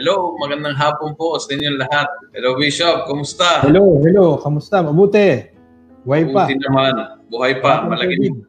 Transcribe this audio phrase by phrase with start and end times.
[0.00, 2.08] Hello, magandang hapon po sa inyong lahat.
[2.32, 3.04] Hello, Bishop.
[3.04, 3.60] Kumusta?
[3.60, 4.40] Hello, hello.
[4.40, 4.80] Kamusta?
[4.80, 5.44] Mabuti.
[6.08, 6.48] Buhay pa.
[6.48, 6.92] Buti naman.
[7.28, 7.84] Buhay pa.
[7.84, 8.40] Malaging,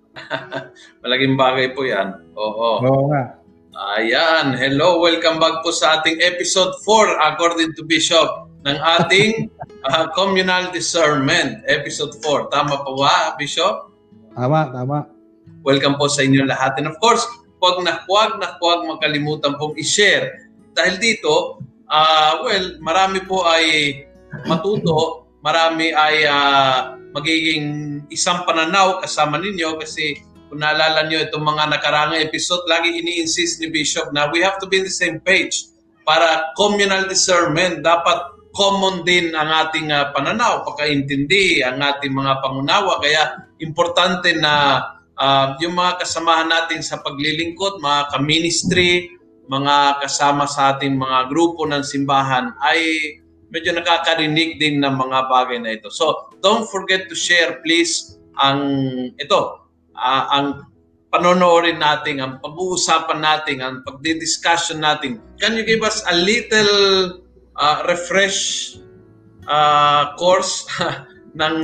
[1.03, 2.23] malaging bagay po yan.
[2.39, 2.79] Oo.
[2.87, 3.35] Oo nga.
[3.99, 4.55] Ayan.
[4.55, 9.51] Hello, welcome back po sa ating episode 4 according to Bishop ng ating
[9.91, 11.67] uh, communal discernment.
[11.67, 12.47] Episode 4.
[12.47, 13.91] Tama po ba, Bishop?
[14.39, 15.03] Tama, tama.
[15.67, 16.79] Welcome po sa inyong lahat.
[16.79, 17.27] And of course,
[17.59, 20.40] huwag na huwag na huwag makalimutan pong i-share.
[20.71, 21.59] Dahil dito,
[21.91, 23.95] uh, well, marami po ay
[24.47, 30.15] matuto, marami ay uh, magiging isang pananaw kasama ninyo kasi
[30.51, 34.67] kung naalala nyo itong mga nakarang episode, lagi ini-insist ni Bishop na we have to
[34.67, 35.71] be in the same page
[36.03, 37.79] para communal discernment.
[37.79, 42.99] Dapat common din ang ating uh, pananaw, pagkaintindi, ang ating mga pangunawa.
[42.99, 44.83] Kaya importante na
[45.15, 49.07] uh, yung mga kasamahan natin sa paglilingkod, mga ka-ministry,
[49.49, 52.79] mga kasama sa ating mga grupo ng simbahan ay
[53.51, 55.91] medyo nakakarinig din ng mga bagay na ito.
[55.91, 58.61] So, don't forget to share please ang
[59.19, 60.71] ito, uh, ang
[61.11, 65.19] panonoodin natin, ang pag-uusapan natin, ang pagdi-discussion natin.
[65.43, 66.73] Can you give us a little
[67.59, 68.71] uh, refresh
[69.51, 70.63] uh, course
[71.39, 71.55] ng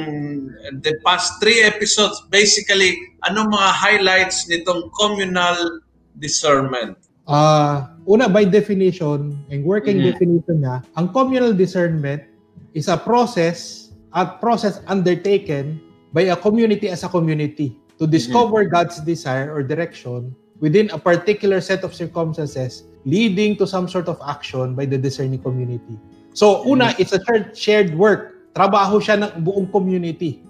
[0.83, 2.19] the past three episodes?
[2.27, 5.79] Basically, ano mga highlights nitong communal
[6.19, 7.06] discernment?
[7.27, 10.15] Uh, una, by definition, ang working mm-hmm.
[10.15, 12.23] definition niya, ang communal discernment
[12.71, 15.79] is a process, a process undertaken
[16.15, 18.73] by a community as a community to discover mm-hmm.
[18.73, 20.31] God's desire or direction
[20.63, 25.43] within a particular set of circumstances leading to some sort of action by the discerning
[25.43, 25.99] community.
[26.31, 27.01] So, una, mm-hmm.
[27.01, 27.21] it's a
[27.51, 28.53] shared work.
[28.55, 30.47] Trabaho siya ng buong community.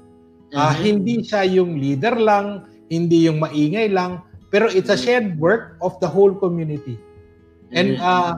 [0.54, 0.84] Uh, mm-hmm.
[0.84, 5.04] Hindi siya yung leader lang, hindi yung maingay lang, pero it's a mm-hmm.
[5.04, 6.96] shared work of the whole community.
[7.72, 8.04] And mm-hmm.
[8.04, 8.34] uh,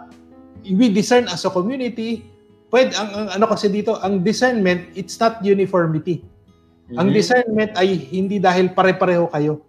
[0.65, 2.25] we discern as a community,
[2.73, 6.25] pwede, ang, ang ano kasi dito, ang discernment, it's not uniformity.
[6.89, 6.97] Mm-hmm.
[6.97, 9.61] Ang discernment ay hindi dahil pare-pareho kayo.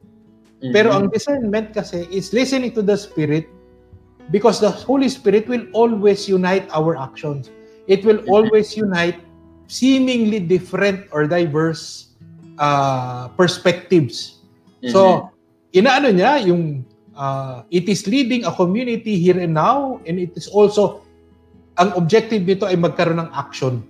[0.61, 0.73] Mm-hmm.
[0.73, 3.49] Pero ang discernment kasi is listening to the Spirit
[4.33, 7.53] because the Holy Spirit will always unite our actions.
[7.85, 8.33] It will mm-hmm.
[8.33, 9.21] always unite
[9.69, 12.17] seemingly different or diverse
[12.57, 14.41] uh, perspectives.
[14.81, 14.93] Mm-hmm.
[14.97, 15.29] So,
[15.71, 16.83] inaano niya yung
[17.15, 21.03] uh, it is leading a community here and now and it is also
[21.79, 23.81] ang objective nito ay magkaroon ng action.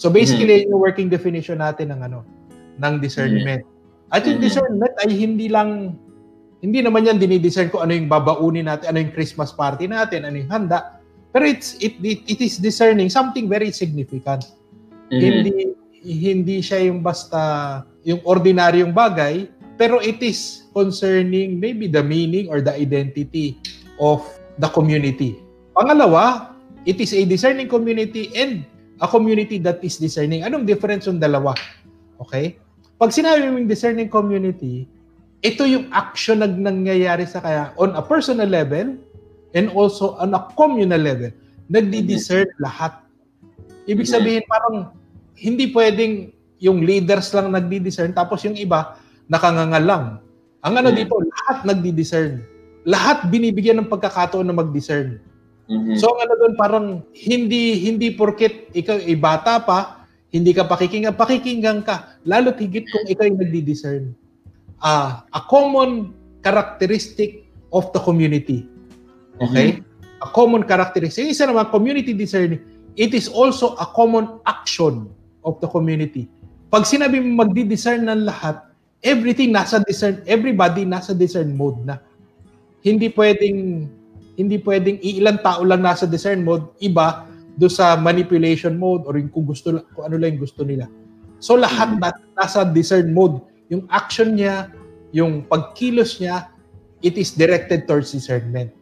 [0.00, 0.72] So basically mm-hmm.
[0.72, 2.26] yung working definition natin ng ano
[2.80, 3.62] ng discernment.
[3.62, 4.12] Mm-hmm.
[4.12, 4.46] At yung mm-hmm.
[4.48, 5.94] discernment ay hindi lang
[6.62, 10.38] hindi naman yan dinidiscern ko ano yung babaunin natin, ano yung Christmas party natin, ano
[10.38, 10.98] yung handa.
[11.30, 14.48] Pero it's it it, it is discerning something very significant.
[15.12, 15.20] Mm-hmm.
[15.20, 15.52] Hindi
[16.02, 19.46] hindi siya yung basta yung ordinaryong bagay,
[19.76, 23.56] pero it is concerning maybe the meaning or the identity
[24.00, 24.24] of
[24.60, 25.40] the community.
[25.72, 26.52] Pangalawa,
[26.84, 28.64] it is a discerning community and
[29.00, 30.44] a community that is discerning.
[30.44, 31.56] Anong difference yung dalawa?
[32.20, 32.60] Okay?
[33.00, 34.86] Pag sinabi mong discerning community,
[35.42, 38.94] ito yung action na nangyayari sa kaya on a personal level
[39.58, 41.34] and also on a communal level.
[41.66, 43.02] Nagdi-discern lahat.
[43.90, 44.94] Ibig sabihin parang
[45.34, 46.30] hindi pwedeng
[46.62, 50.04] yung leaders lang nagdi-discern tapos yung iba nakangangal lang.
[50.62, 52.42] Ang ano dito, lahat nagdi-discern.
[52.86, 55.18] Lahat binibigyan ng pagkakataon na mag-discern.
[55.70, 55.96] Mm-hmm.
[55.98, 61.14] So ang ano doon parang hindi hindi porket ikaw ay bata pa, hindi ka pakikinggan,
[61.14, 62.18] pakikinggan ka.
[62.26, 64.14] Lalo higit kung ikaw ay nagdi-discern.
[64.82, 66.10] Uh, a common
[66.42, 68.66] characteristic of the community.
[69.38, 69.78] Okay?
[69.78, 70.22] Mm-hmm.
[70.22, 71.30] A common characteristic.
[71.30, 72.62] Isa naman, community discerning,
[72.98, 75.06] it is also a common action
[75.46, 76.26] of the community.
[76.72, 78.71] Pag sinabi mo magdi-discern ng lahat,
[79.02, 81.98] everything nasa discern, everybody nasa discern mode na.
[82.82, 83.90] Hindi pwedeng
[84.38, 87.28] hindi pwedeng iilang tao lang nasa discern mode, iba
[87.60, 90.88] do sa manipulation mode or yung kung gusto kung ano lang yung gusto nila.
[91.42, 93.42] So lahat na, nasa discern mode.
[93.68, 94.72] Yung action niya,
[95.12, 96.48] yung pagkilos niya,
[97.04, 98.72] it is directed towards discernment.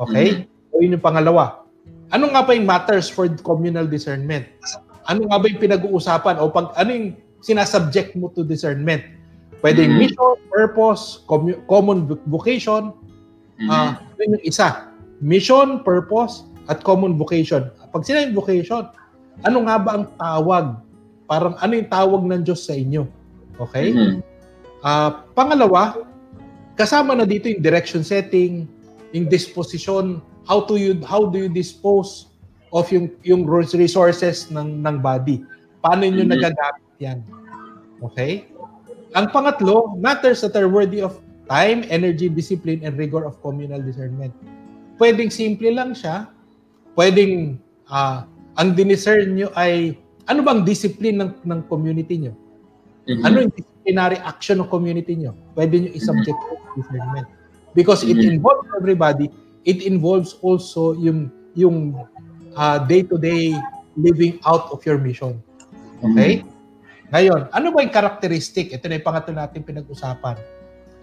[0.00, 0.46] Okay?
[0.46, 0.70] Mm-hmm.
[0.70, 1.66] So yun yung pangalawa.
[2.14, 4.46] Ano nga ba yung matters for communal discernment?
[5.04, 7.08] Ano nga ba yung pinag-uusapan o pag ano yung
[7.44, 9.04] sinasubject mo to discernment?
[9.64, 9.96] Pwede mm-hmm.
[9.96, 12.92] mission, purpose, commu- common vocation.
[13.56, 13.72] Mm-hmm.
[13.72, 14.92] Uh, yun yung isa.
[15.24, 17.72] Mission, purpose, at common vocation.
[17.88, 18.84] Pag sinabing vocation,
[19.40, 20.76] ano nga ba ang tawag?
[21.24, 23.08] Parang ano yung tawag ng Diyos sa inyo?
[23.56, 23.96] Okay?
[23.96, 24.20] Mm-hmm.
[24.84, 26.04] Uh, pangalawa,
[26.76, 28.68] kasama na dito yung direction setting,
[29.16, 32.28] yung disposition, how to you how do you dispose
[32.68, 35.40] of yung yung resources ng ng body?
[35.80, 36.36] Paano niyo mm-hmm.
[36.36, 37.18] nagagamit 'yan?
[38.04, 38.52] Okay?
[39.14, 44.34] Ang pangatlo, matters that are worthy of time, energy, discipline, and rigor of communal discernment.
[44.98, 46.30] Pwedeng simple lang siya.
[46.98, 47.58] Pwedeng
[47.90, 48.26] uh,
[48.58, 52.34] ang diniscern nyo ay ano bang discipline ng, ng community nyo?
[53.04, 53.24] Mm-hmm.
[53.26, 55.36] Ano yung disciplinary action ng community nyo?
[55.52, 56.74] Pwede nyo isubject mm-hmm.
[56.78, 57.26] discernment.
[57.74, 58.38] Because it mm-hmm.
[58.38, 59.28] involves everybody,
[59.66, 61.94] it involves also yung yung
[62.54, 63.54] uh, day-to-day
[63.94, 65.38] living out of your mission.
[66.02, 66.42] Okay?
[66.42, 66.53] Mm-hmm.
[67.14, 68.74] Ngayon, ano ba yung characteristic?
[68.74, 70.34] Ito na yung pangatlo natin pinag-usapan.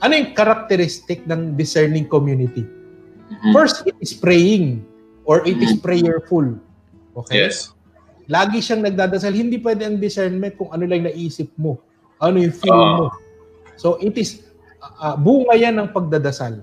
[0.04, 2.68] Ano yung characteristic ng discerning community?
[2.68, 3.56] Mm-hmm.
[3.56, 4.84] First, it is praying
[5.24, 6.60] or it is prayerful.
[7.16, 7.48] Okay?
[7.48, 7.72] Yes.
[8.28, 9.32] Lagi siyang nagdadasal.
[9.32, 11.80] Hindi pwede ang discernment kung ano lang naisip mo
[12.22, 13.08] ano yung feeling uh, mo.
[13.76, 14.46] So it is
[15.02, 16.62] uh, bunga yan ng pagdadasal.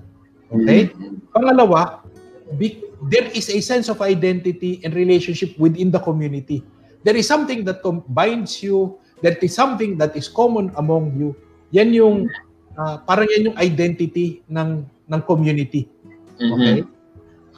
[0.49, 0.89] Okay?
[0.89, 1.35] Mm-hmm.
[1.35, 2.07] Pangalawa,
[2.55, 2.79] be,
[3.11, 6.63] there is a sense of identity and relationship within the community.
[7.03, 11.35] There is something that binds you, that is something that is common among you.
[11.75, 12.27] Yan yung
[12.79, 15.87] uh, parang yan yung identity ng ng community.
[16.39, 16.53] Mm-hmm.
[16.55, 16.77] Okay?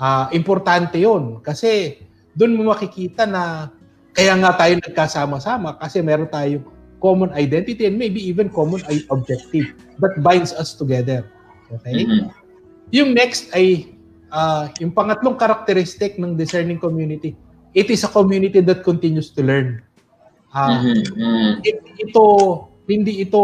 [0.02, 2.02] Uh, importante 'yon kasi
[2.34, 3.70] doon mo makikita na
[4.12, 6.66] kaya nga tayo nagkasama-sama kasi meron tayong
[7.02, 8.80] common identity and maybe even common
[9.10, 11.26] objective that binds us together.
[11.72, 12.06] Okay?
[12.06, 12.28] Mm-hmm.
[12.92, 13.96] Yung next ay
[14.32, 17.36] uh, yung pangatlong characteristic ng discerning community.
[17.72, 19.80] It is a community that continues to learn.
[20.52, 21.64] Uh, mm-hmm.
[21.96, 22.24] ito
[22.92, 23.42] hindi ito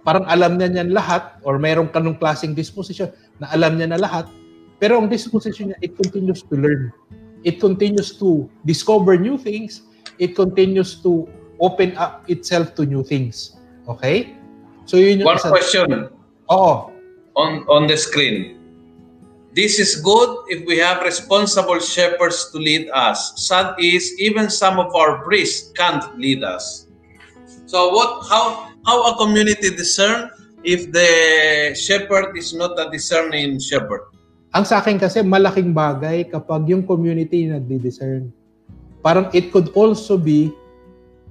[0.00, 4.24] parang alam niya niyan lahat or mayroong kanong klaseng disposition na alam niya na lahat
[4.80, 6.88] pero ang disposition niya it continues to learn
[7.44, 9.84] it continues to discover new things
[10.16, 11.28] it continues to
[11.60, 13.56] open up itself to new things.
[13.88, 14.36] Okay?
[14.84, 15.48] So yun yung One isa.
[15.50, 15.88] question.
[16.50, 16.92] Oo.
[17.36, 18.56] On on the screen.
[19.56, 23.40] This is good if we have responsible shepherds to lead us.
[23.40, 26.84] Sad is even some of our priests can't lead us.
[27.64, 30.28] So what how how a community discern
[30.60, 31.08] if the
[31.72, 34.12] shepherd is not a discerning shepherd?
[34.52, 38.28] Ang sa akin kasi malaking bagay kapag yung community nagdi-discern.
[39.00, 40.52] Parang it could also be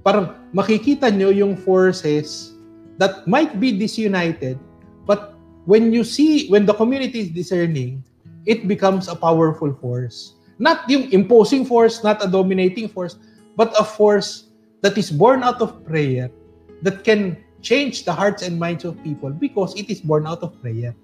[0.02, 2.58] parang makikita nyo yung forces
[2.98, 4.58] that might be disunited,
[5.06, 8.02] but when you see, when the community is discerning,
[8.46, 10.38] it becomes a powerful force.
[10.56, 13.18] Not yung imposing force, not a dominating force,
[13.58, 14.48] but a force
[14.80, 16.32] that is born out of prayer
[16.80, 20.54] that can change the hearts and minds of people because it is born out of
[20.62, 20.94] prayer.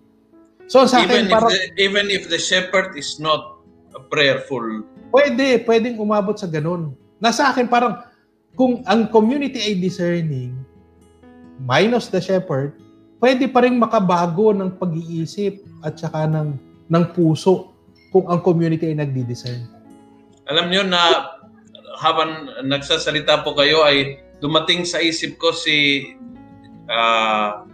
[0.71, 3.61] So sa even akin, if parang, the, even if the shepherd is not
[4.09, 6.96] prayerful, pwede, pwedeng umabot sa ganun.
[7.20, 8.01] Nasa akin parang
[8.56, 10.56] kung ang community ay discerning,
[11.61, 12.72] minus the shepherd,
[13.20, 16.56] pwede pa rin makabago ng pag-iisip at saka ng,
[16.93, 17.72] ng puso
[18.13, 19.65] kung ang community ay nagdi-discern.
[20.53, 21.32] Alam niyo na
[21.96, 26.13] habang nagsasalita po kayo ay dumating sa isip ko si
[26.93, 27.65] uh,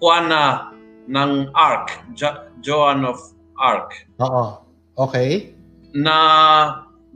[0.00, 0.72] Juana
[1.04, 3.20] ng Ark, jo- Joan of
[3.60, 4.08] Ark.
[4.24, 4.64] Oo.
[4.96, 5.52] Okay.
[5.92, 6.16] Na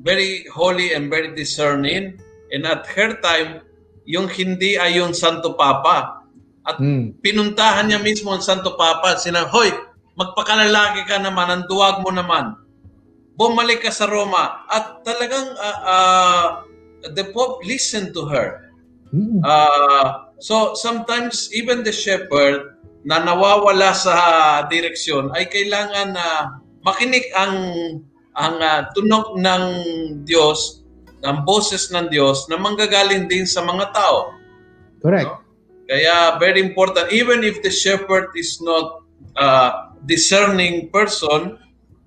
[0.04, 2.20] very holy and very discerning
[2.52, 3.64] And at her time,
[4.08, 6.24] yung hindi ay yung Santo Papa.
[6.64, 7.20] At hmm.
[7.20, 9.20] pinuntahan niya mismo ang Santo Papa.
[9.20, 9.72] Sina, Hoy,
[10.18, 12.58] magpakalalaki ka naman, ang duwag mo naman.
[13.38, 14.66] Bumalik ka sa Roma.
[14.66, 16.46] At talagang uh, uh,
[17.14, 18.68] the Pope listened to her.
[19.40, 22.76] Uh, so sometimes even the shepherd
[23.08, 24.14] na nawawala sa
[24.68, 26.42] direksyon ay kailangan na uh,
[26.84, 27.56] makinig ang
[28.36, 29.64] ang uh, tunog ng
[30.28, 30.84] Diyos
[31.24, 34.36] ng boses ng Diyos na manggagaling din sa mga tao.
[35.02, 35.26] Correct.
[35.26, 35.40] No?
[35.88, 39.02] Kaya very important, even if the shepherd is not
[39.40, 41.58] a discerning person,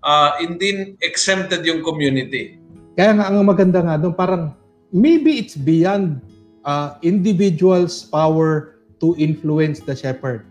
[0.06, 2.60] uh, hindi exempted yung community.
[2.96, 4.44] Kaya nga ang maganda nga doon, parang
[4.92, 6.20] maybe it's beyond
[6.68, 10.46] uh, individual's power to influence the shepherd.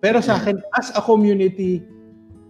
[0.00, 1.84] Pero sa akin, as a community,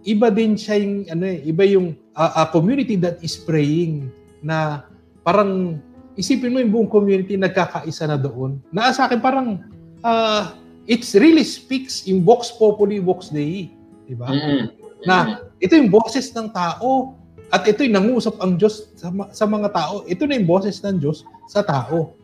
[0.07, 4.07] iba din siya yung, ano eh, iba yung uh, a community that is praying
[4.39, 4.87] na
[5.27, 5.83] parang
[6.15, 8.63] isipin mo yung buong community nagkakaisa na doon.
[8.71, 9.61] Na sa akin parang
[10.01, 10.55] uh,
[10.87, 13.69] it really speaks in Vox Populi, Vox Dei.
[14.11, 14.27] Di ba?
[14.27, 14.61] Mm-hmm.
[15.07, 17.15] Na ito yung boses ng tao
[17.47, 20.03] at ito yung nangusap ang Diyos sa, sa mga tao.
[20.03, 22.19] Ito na yung boses ng Diyos sa tao.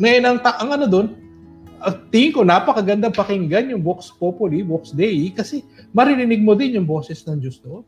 [0.00, 1.06] Ngayon, ang, ta- ang ano doon,
[1.84, 5.60] uh, tingin ko napakaganda pakinggan yung Vox Populi, Vox Dei kasi
[5.92, 7.84] maririnig mo din yung boses ng Diyos doon.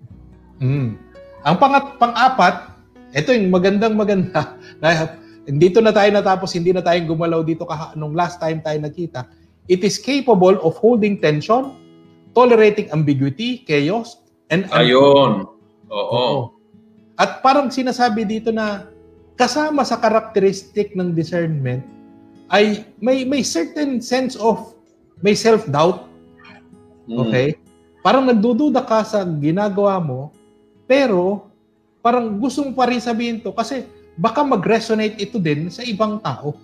[0.61, 0.97] Mm.
[1.45, 2.77] Ang pangat, pang-apat,
[3.17, 4.57] ito yung magandang maganda.
[4.85, 5.17] Na,
[5.49, 9.25] dito na tayo natapos, hindi na tayong gumalaw dito kaha, nung last time tayo nakita.
[9.65, 11.73] It is capable of holding tension,
[12.39, 14.71] tolerating ambiguity, chaos, and...
[14.71, 15.51] Ayun.
[15.91, 16.55] Oo.
[17.19, 18.87] At parang sinasabi dito na
[19.35, 21.83] kasama sa karakteristik ng discernment
[22.55, 24.79] ay may may certain sense of
[25.19, 26.07] may self-doubt.
[27.11, 27.19] Mm.
[27.27, 27.49] Okay?
[28.07, 30.31] Parang nagdududa ka sa ginagawa mo,
[30.87, 31.51] pero
[31.99, 33.83] parang gusto mo pa rin sabihin to kasi
[34.15, 36.55] baka mag-resonate ito din sa ibang tao.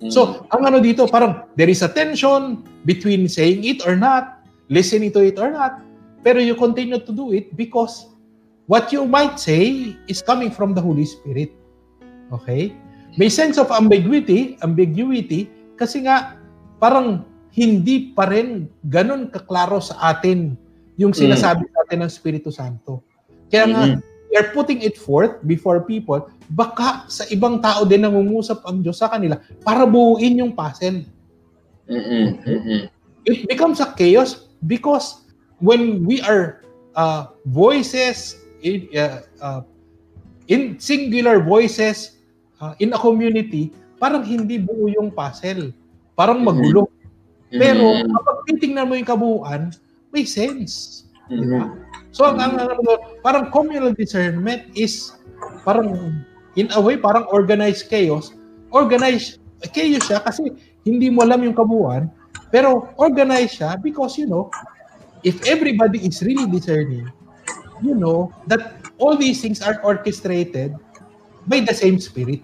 [0.00, 0.12] Mm.
[0.12, 4.35] So, ang ano dito, parang there is a tension between saying it or not,
[4.68, 5.82] listening to it or not,
[6.22, 8.10] pero you continue to do it because
[8.66, 11.54] what you might say is coming from the Holy Spirit.
[12.34, 12.74] Okay?
[13.16, 16.36] May sense of ambiguity, ambiguity, kasi nga
[16.82, 17.24] parang
[17.56, 20.58] hindi pa rin ganun kaklaro sa atin
[21.00, 23.00] yung sinasabi sa atin ng Espiritu Santo.
[23.48, 24.00] Kaya nga, Mhm.
[24.36, 29.08] are putting it forth before people, baka sa ibang tao din nangungusap ang Diyos sa
[29.08, 31.08] kanila para buuin yung puzzle.
[31.88, 32.26] Mm-mm.
[32.44, 32.80] Mm-mm.
[33.24, 35.28] It becomes a chaos because
[35.60, 36.64] when we are
[36.96, 39.60] uh, voices in, uh, uh,
[40.48, 42.16] in singular voices
[42.60, 45.72] uh, in a community, parang hindi buo yung puzzle.
[46.16, 46.88] Parang magulo.
[47.52, 48.10] Pero Mm-mm.
[48.10, 49.62] kapag titingnan mo yung kabuuan,
[50.10, 51.04] may sense.
[51.28, 51.68] Di ba?
[51.68, 51.84] Mm-mm.
[52.16, 55.12] So, ang, ang, ang- parang communal discernment is
[55.68, 56.16] parang,
[56.56, 58.32] in a way, parang organized chaos.
[58.72, 59.36] Organized
[59.76, 60.48] chaos siya kasi
[60.88, 62.08] hindi mo alam yung kabuuan,
[62.50, 64.50] pero organized siya because, you know,
[65.26, 67.10] if everybody is really discerning,
[67.82, 70.72] you know that all these things are orchestrated
[71.44, 72.40] by the same spirit.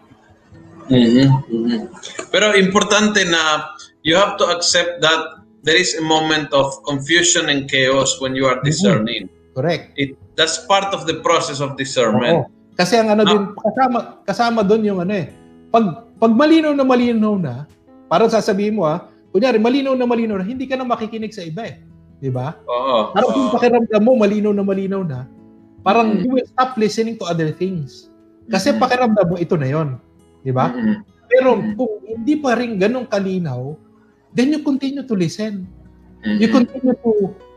[0.90, 1.80] Mhm, mhm.
[2.34, 3.70] Pero importante na
[4.02, 8.44] you have to accept that there is a moment of confusion and chaos when you
[8.44, 9.30] are discerning.
[9.54, 9.94] Correct?
[9.94, 12.44] It that's part of the process of discernment.
[12.44, 12.50] Oo.
[12.72, 13.30] Kasi ang ano Ah.
[13.30, 15.28] din, kasama, kasama doon yung ano eh,
[15.68, 17.54] pag, pag malinaw na malinaw na,
[18.08, 21.64] parang sasabihin mo ah, kunyari malinaw na malinaw na, hindi ka na makikinig sa iba
[21.66, 21.80] eh.
[22.22, 22.54] Di ba?
[22.68, 23.10] Oo.
[23.16, 25.26] Parang kung pakiramdam mo, malinaw na malinaw na,
[25.82, 26.20] parang Mm.
[26.22, 28.12] you will stop listening to other things.
[28.46, 28.78] Kasi Mhm.
[28.78, 29.98] pakiramdam mo, ito na yon
[30.44, 30.70] Di ba?
[30.70, 31.02] Mhm.
[31.26, 31.74] Pero Mm.
[31.74, 33.74] kung hindi pa rin ganun kalinaw,
[34.36, 35.66] then you continue to listen.
[36.22, 36.54] You Mhm.
[36.54, 37.12] continue to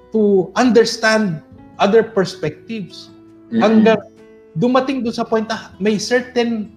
[0.10, 1.44] to understand
[1.78, 3.12] other perspectives.
[3.54, 3.62] Mhm.
[3.62, 4.02] hanggang
[4.58, 6.74] dumating doon sa point na may certain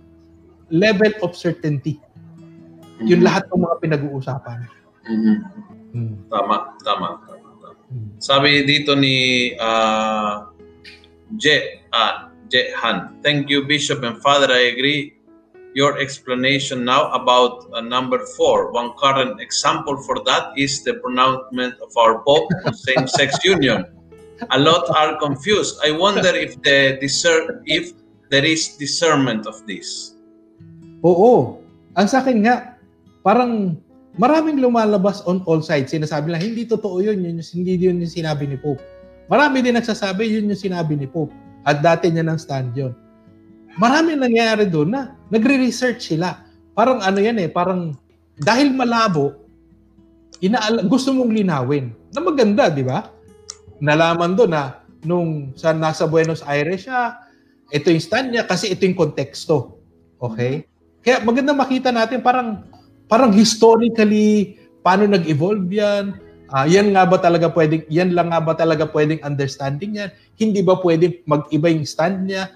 [0.68, 1.96] level of certainty.
[3.00, 3.26] Yung Mhm.
[3.26, 4.58] lahat ng mga pinag-uusapan.
[5.08, 5.36] Mhm.
[5.92, 6.14] Hmm.
[6.28, 7.80] Tama, tama, tama, tama.
[7.88, 8.08] Hmm.
[8.20, 10.52] Sabi dito ni uh,
[11.36, 13.20] Je, ah, Je Han.
[13.24, 14.48] Thank you, Bishop and Father.
[14.52, 15.18] I agree
[15.76, 18.72] your explanation now about uh, number four.
[18.72, 23.84] One current example for that is the pronouncement of our Pope on same-sex union.
[24.50, 25.80] A lot are confused.
[25.84, 27.92] I wonder if the discern if
[28.30, 30.14] there is discernment of this.
[31.02, 31.58] Oo.
[31.98, 32.78] Ang sa akin nga,
[33.26, 33.76] parang
[34.18, 35.94] maraming lumalabas on all sides.
[35.94, 38.82] Sinasabi lang, hindi totoo yun, yun yung- hindi yun yung sinabi ni Pope.
[39.30, 41.32] Marami din nagsasabi, yun yung sinabi ni Pope.
[41.62, 42.92] At dati niya ng stand yun.
[43.78, 46.42] Marami nangyayari doon na nagre-research sila.
[46.74, 47.94] Parang ano yan eh, parang
[48.34, 49.38] dahil malabo,
[50.42, 51.94] inaala, gusto mong linawin.
[52.10, 53.06] Na maganda, di ba?
[53.78, 57.22] Nalaman doon na nung sa nasa Buenos Aires siya,
[57.70, 59.78] ito yung stand niya kasi ito yung konteksto.
[60.18, 60.66] Okay?
[61.04, 62.66] Kaya maganda makita natin parang
[63.08, 66.14] parang historically paano nag-evolve 'yan.
[66.48, 70.12] Ah, yan nga ba talaga pwedeng yan lang nga ba talaga pwedeng understanding niya?
[70.40, 72.48] Hindi ba pwedeng mag-iba yung stand niya?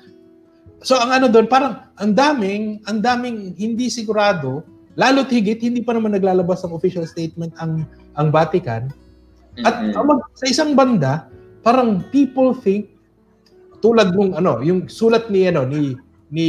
[0.81, 4.65] So ang ano doon parang ang daming ang daming hindi sigurado
[4.97, 7.85] lalo't higit hindi pa naman naglalabas ng official statement ang
[8.17, 8.93] ang Vatican
[9.61, 9.93] at Mhm.
[9.93, 11.29] ang mag- sa isang banda,
[11.61, 12.89] parang people think
[13.85, 15.93] tulad nung ano, yung sulat ni ano ni
[16.33, 16.47] ni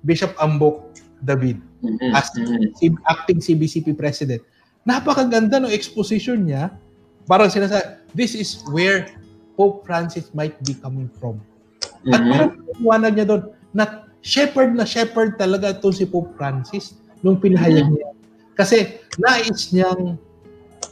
[0.00, 0.85] Bishop Ambok
[1.26, 2.10] David Mhm.
[2.14, 2.70] as Mhm.
[2.78, 4.40] si acting CBCP president.
[4.86, 6.70] Napakaganda ng exposition niya.
[7.26, 9.10] Parang sinasabi, this is where
[9.58, 11.42] Pope Francis might be coming from.
[12.06, 12.30] At Mhm.
[12.30, 13.42] parang iwanag niya doon
[13.74, 18.14] na shepherd na shepherd talaga to si Pope Francis nung pinahayag niya.
[18.54, 20.14] Kasi nais niyang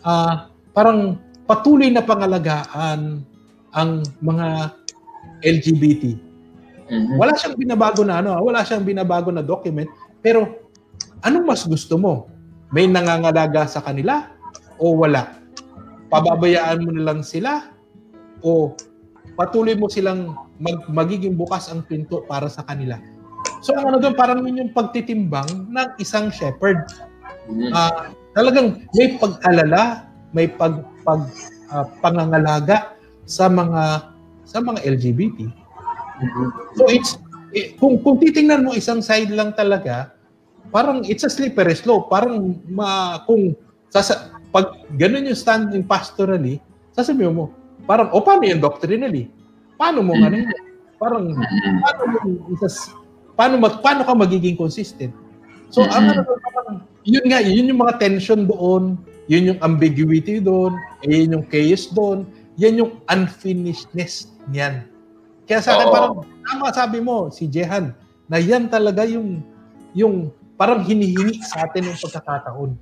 [0.04, 1.16] ah, parang
[1.48, 3.24] patuloy na pangalagaan
[3.72, 4.74] ang mga
[5.40, 6.12] LGBT.
[6.88, 7.16] Mhm.
[7.16, 9.88] Wala siyang binabago na ano, ah, wala siyang binabago na document,
[10.24, 10.64] pero
[11.20, 12.32] anong mas gusto mo?
[12.72, 14.32] May nangangalaga sa kanila
[14.80, 15.36] o wala?
[16.08, 17.68] Pababayaan mo na lang sila
[18.40, 18.72] o
[19.36, 22.96] patuloy mo silang mag, magiging bukas ang pinto para sa kanila.
[23.60, 26.88] So ang ano doon, parang yun yung pagtitimbang ng isang shepherd.
[27.48, 31.20] Uh, talagang may pag-alala, may pag, pag
[31.68, 32.96] uh, pangangalaga
[33.28, 34.08] sa mga
[34.44, 35.48] sa mga LGBT.
[36.76, 37.20] So it's
[37.54, 40.13] eh, kung kung titingnan mo isang side lang talaga,
[40.74, 42.10] parang it's a slippery slope.
[42.10, 43.54] Parang ma, kung
[43.94, 46.58] sasa, pag ganun yung standing pastorally,
[46.90, 47.54] sasabihin mo,
[47.86, 49.30] parang, o paano yung doctrinally?
[49.78, 50.50] Paano mo ano yun?
[50.98, 51.30] Parang,
[51.78, 52.18] paano mo
[52.58, 52.90] isas,
[53.38, 55.14] paano, mag, paano ka magiging consistent?
[55.70, 58.98] So, ang ano, parang, yun nga, yun yung mga tension doon,
[59.30, 60.74] yun yung ambiguity doon,
[61.06, 62.26] yun yung chaos doon,
[62.58, 64.90] yan yung unfinishedness niyan.
[65.46, 65.94] Kaya sa akin, Oo.
[65.94, 66.14] parang,
[66.46, 67.94] tama sabi mo, si Jehan,
[68.26, 69.42] na yan talaga yung,
[69.94, 72.72] yung parang hinihingi sa atin ng pagkakataon.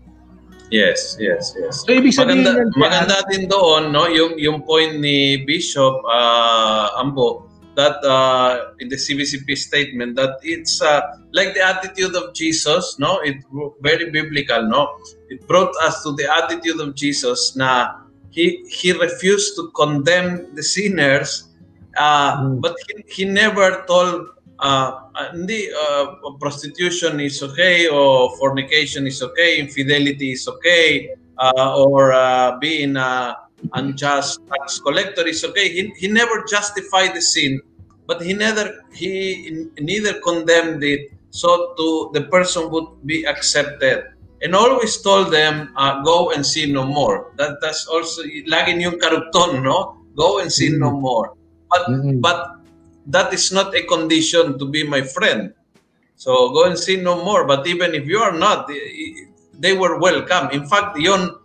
[0.72, 1.84] Yes, yes, yes.
[1.84, 6.96] So, ibig sabihin maganda, yan, maganda din doon, no, yung, yung point ni Bishop uh,
[6.96, 11.00] Ambo, that uh, in the CBCP statement that it's uh,
[11.32, 13.20] like the attitude of Jesus, no?
[13.24, 13.44] It
[13.80, 14.96] very biblical, no?
[15.28, 20.62] It brought us to the attitude of Jesus na he he refused to condemn the
[20.62, 21.48] sinners,
[21.96, 22.60] uh, mm.
[22.60, 24.28] but he, he never told
[24.62, 32.58] hindi uh, prostitution is okay or fornication is okay, infidelity is okay, uh, or uh,
[32.58, 33.36] being a
[33.74, 35.68] unjust tax collector is okay.
[35.68, 37.60] He, he never justified the sin,
[38.06, 44.04] but he neither he neither condemned it so to the person would be accepted.
[44.42, 47.30] And always told them, uh, go and sin no more.
[47.38, 50.02] That that's also lagi yung karupton, no?
[50.18, 50.82] Go and sin mm-hmm.
[50.82, 51.38] no more.
[51.70, 52.18] But mm-hmm.
[52.18, 52.61] but
[53.06, 55.54] that is not a condition to be my friend.
[56.14, 57.46] So go and sin no more.
[57.46, 58.70] But even if you are not,
[59.58, 60.50] they were welcome.
[60.54, 61.42] In fact, yon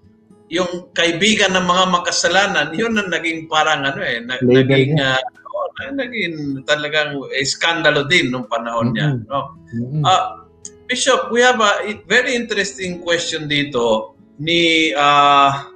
[0.48, 5.68] yung kaibigan ng mga makasalanan, yun ang naging parang ano eh, na, naging uh, oh,
[5.92, 9.28] naging talagang iskandalo din nung panahon niya, mm-hmm.
[9.28, 9.60] no?
[10.08, 10.48] Uh,
[10.88, 15.68] Bishop, we have a very interesting question dito ni uh,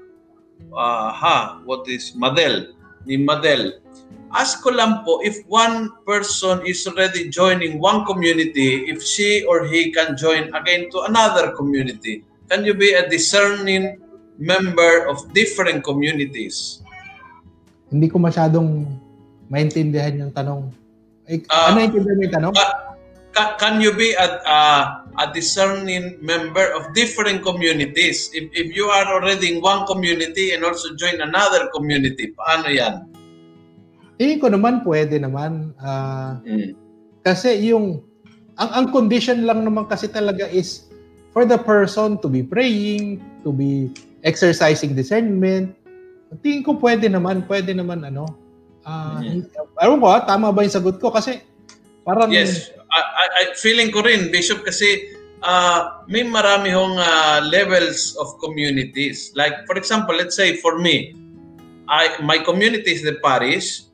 [0.72, 2.72] uh, ha, what is Madel?
[3.04, 3.84] Ni Madel.
[4.32, 9.68] Ask ko lang po if one person is already joining one community, if she or
[9.68, 12.24] he can join again to another community.
[12.48, 14.00] Can you be a discerning
[14.40, 16.80] member of different communities?
[17.92, 18.88] Hindi ko masyadong
[19.52, 20.72] maintindihan yung tanong.
[21.28, 22.54] Eh, uh, ano yung yung tanong?
[22.56, 24.84] Uh, can you be a, uh,
[25.20, 28.32] a discerning member of different communities?
[28.32, 33.11] If, if you are already in one community and also join another community, paano yan?
[34.22, 35.74] Tingin ko naman pwede naman.
[35.82, 36.78] Uh, mm.
[37.26, 38.06] Kasi yung,
[38.54, 40.94] ang, ang condition lang naman kasi talaga is
[41.34, 43.90] for the person to be praying, to be
[44.22, 45.74] exercising discernment.
[46.46, 48.30] Tingin ko pwede naman, pwede naman ano.
[48.86, 49.82] Uh, mm-hmm.
[49.82, 51.10] Alam ko, tama ba yung sagot ko?
[51.10, 51.42] Kasi
[52.06, 52.30] parang...
[52.30, 58.38] Yes, I, I, feeling ko rin, Bishop, kasi uh, may marami hong uh, levels of
[58.38, 59.34] communities.
[59.34, 61.18] Like, for example, let's say for me,
[61.90, 63.90] I, my community is the parish,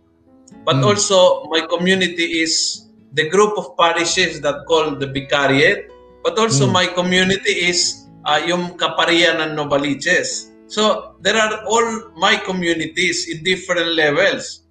[0.68, 0.92] But mm.
[0.92, 2.84] also, my community is
[3.16, 5.88] the group of parishes that call the Vicariate.
[6.28, 6.76] But also, mm.
[6.76, 10.52] my community is uh, yung kaparian ng Novaliches.
[10.68, 14.68] So, there are all my communities in different levels.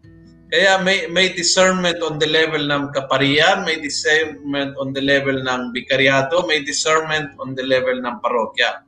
[0.52, 5.72] Kaya may, may discernment on the level ng kaparian, may discernment on the level ng
[5.72, 8.84] bikariato, may discernment on the level ng parokya.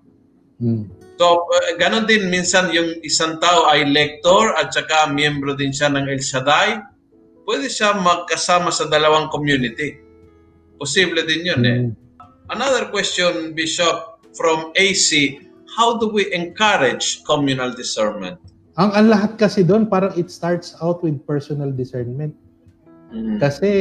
[0.60, 0.92] Mm.
[1.16, 5.88] So, uh, ganon din minsan yung isang tao ay lector at saka miyembro din siya
[5.88, 6.97] ng El Shaddai
[7.48, 9.96] pwede siya magkasama sa dalawang community.
[10.76, 11.78] Posible din yun eh.
[11.80, 11.96] Hmm.
[12.52, 15.40] Another question, Bishop, from AC,
[15.72, 18.36] how do we encourage communal discernment?
[18.76, 22.36] Ang, ang lahat kasi doon, parang it starts out with personal discernment.
[23.10, 23.40] Mm-hmm.
[23.40, 23.72] Kasi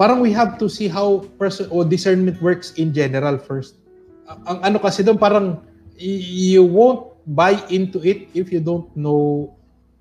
[0.00, 3.76] parang we have to see how person or discernment works in general first.
[4.48, 5.60] Ang ano kasi doon parang
[6.00, 9.52] you won't buy into it if you don't know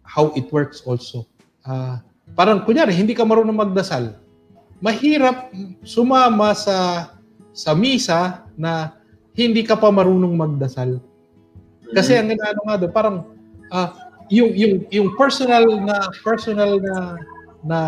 [0.08, 1.28] how it works also.
[1.68, 2.00] Uh,
[2.34, 4.18] parang kunyari, hindi ka marunong magdasal,
[4.82, 5.54] mahirap
[5.86, 7.10] sumama sa
[7.54, 8.94] sa misa na
[9.34, 11.02] hindi ka pa marunong magdasal.
[11.94, 13.18] Kasi ang inaano nga doon, parang
[13.72, 13.90] uh,
[14.28, 16.96] yung yung yung personal na personal na
[17.64, 17.80] na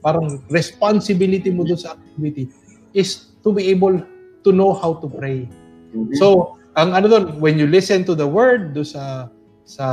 [0.00, 2.46] parang responsibility mo doon sa activity
[2.94, 3.98] is to be able
[4.46, 5.50] to know how to pray.
[5.90, 6.14] Mm-hmm.
[6.16, 9.26] So, ang ano doon, when you listen to the word do sa
[9.66, 9.86] sa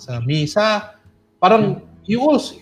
[0.00, 0.96] sa misa,
[1.36, 2.56] parang you also,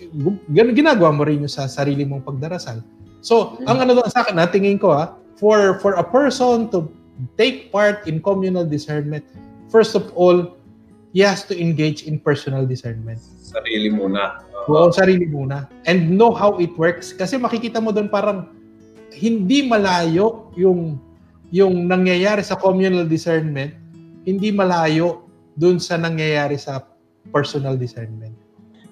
[0.50, 2.82] ginagawa mo rin yung sa sarili mong pagdarasal.
[3.22, 6.90] So, ang ano doon sa akin, natingin ko ha, for, for a person to
[7.38, 9.22] take part in communal discernment,
[9.70, 10.58] first of all,
[11.14, 13.22] he has to engage in personal discernment.
[13.40, 14.44] Sarili muna.
[14.68, 15.70] Oo, sarili muna.
[15.86, 17.14] And know how it works.
[17.14, 18.50] Kasi makikita mo doon parang
[19.14, 21.00] hindi malayo yung
[21.54, 23.72] yung nangyayari sa communal discernment,
[24.26, 26.82] hindi malayo doon sa nangyayari sa
[27.30, 28.34] personal discernment.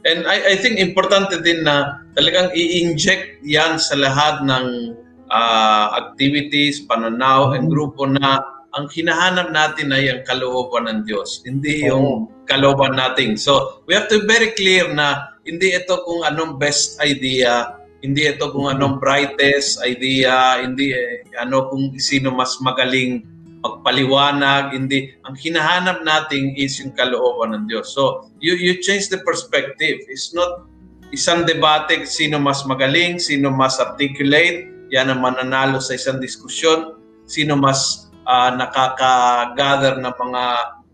[0.04, 4.92] And I, I think importante din na talagang i-inject yan sa lahat ng
[5.32, 11.86] uh, activities, pananaw, and grupo na ang hinahanap natin ay ang kalooban ng Diyos, hindi
[11.86, 13.38] yung kalooban natin.
[13.38, 18.28] So, we have to be very clear na hindi ito kung anong best idea, hindi
[18.28, 23.24] ito kung anong brightest idea, hindi eh, ano kung sino mas magaling
[23.64, 25.16] magpaliwanag, hindi.
[25.24, 27.96] Ang hinahanap natin is yung kalooban ng Diyos.
[27.96, 30.04] So, you, you change the perspective.
[30.06, 30.68] It's not
[31.16, 37.56] isang debate sino mas magaling, sino mas articulate, yan ang mananalo sa isang diskusyon, sino
[37.56, 40.42] mas uh, nakaka-gather ng mga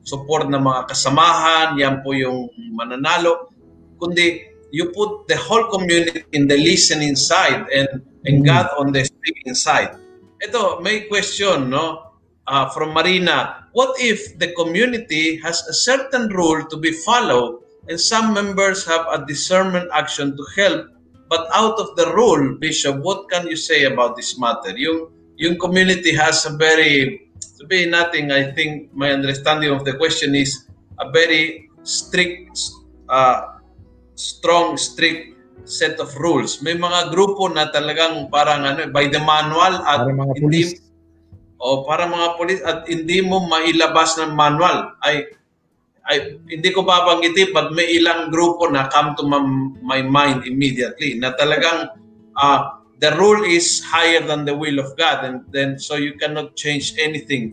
[0.04, 3.50] support ng mga kasamahan, yan po yung mananalo.
[4.00, 8.46] Kundi you put the whole community in the listening side and, and mm.
[8.46, 9.98] God on the speaking side.
[10.40, 12.09] Ito, may question, no?
[12.50, 13.70] Uh, from Marina.
[13.78, 19.06] What if the community has a certain rule to be followed and some members have
[19.06, 20.90] a discernment action to help
[21.30, 24.74] but out of the rule, Bishop, what can you say about this matter?
[24.74, 30.34] Yung, yung community has a very, sabihin natin, I think my understanding of the question
[30.34, 30.66] is
[30.98, 32.58] a very strict
[33.06, 33.62] uh,
[34.18, 35.38] strong, strict
[35.70, 36.66] set of rules.
[36.66, 40.82] May mga grupo na talagang parang ano, by the manual at mga hindi
[41.60, 45.28] o para mga pulis at hindi mo mailabas ng manual ay
[46.08, 51.36] ay hindi ko babanggitin but may ilang grupo na come to my, mind immediately na
[51.36, 51.92] talagang
[52.40, 56.56] uh, the rule is higher than the will of God and then so you cannot
[56.56, 57.52] change anything.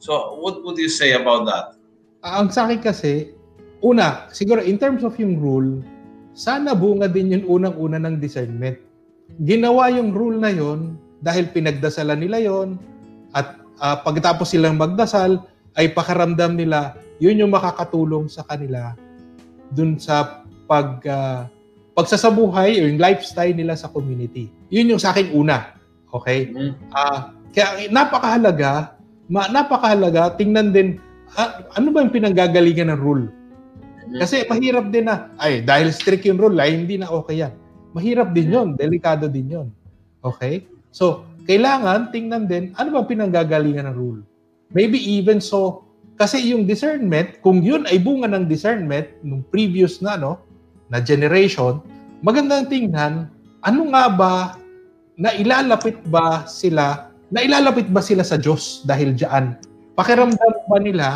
[0.00, 1.76] So what would you say about that?
[2.24, 3.36] Ang sa akin kasi
[3.84, 5.84] una siguro in terms of yung rule
[6.32, 8.80] sana bunga din yung unang-una ng discernment.
[9.44, 12.80] Ginawa yung rule na yon dahil pinagdasalan nila yon
[13.32, 15.44] at uh, pagkatapos silang magdasal
[15.76, 18.92] ay pakaramdam nila yun yung makakatulong sa kanila
[19.72, 21.48] dun sa pag uh,
[21.92, 24.48] pagsasabuhay o yung lifestyle nila sa community.
[24.72, 25.76] Yun yung sa akin una.
[26.08, 26.52] Okay?
[26.92, 28.96] Uh, kaya napakahalaga,
[29.28, 30.88] ma, napakahalaga tingnan din
[31.36, 33.28] uh, ano ba yung pinanggagalingan ng rule
[34.12, 34.20] Mm-hmm.
[34.20, 37.56] Kasi mahirap din na, ay, dahil strict yung rule, ay hindi na okay yan.
[37.96, 39.68] Mahirap din yon delikado din yon
[40.20, 40.68] Okay?
[40.92, 44.20] So, kailangan tingnan din, ano ba pinanggagalingan ng rule?
[44.72, 45.84] Maybe even so,
[46.16, 50.40] kasi yung discernment, kung yun ay bunga ng discernment nung previous na, no,
[50.92, 51.82] na generation,
[52.22, 53.26] magandang tingnan,
[53.64, 54.34] ano nga ba,
[55.18, 59.56] na ilalapit ba sila, na ilalapit ba sila sa Diyos dahil diyan?
[59.92, 61.08] Pakiramdam ba nila,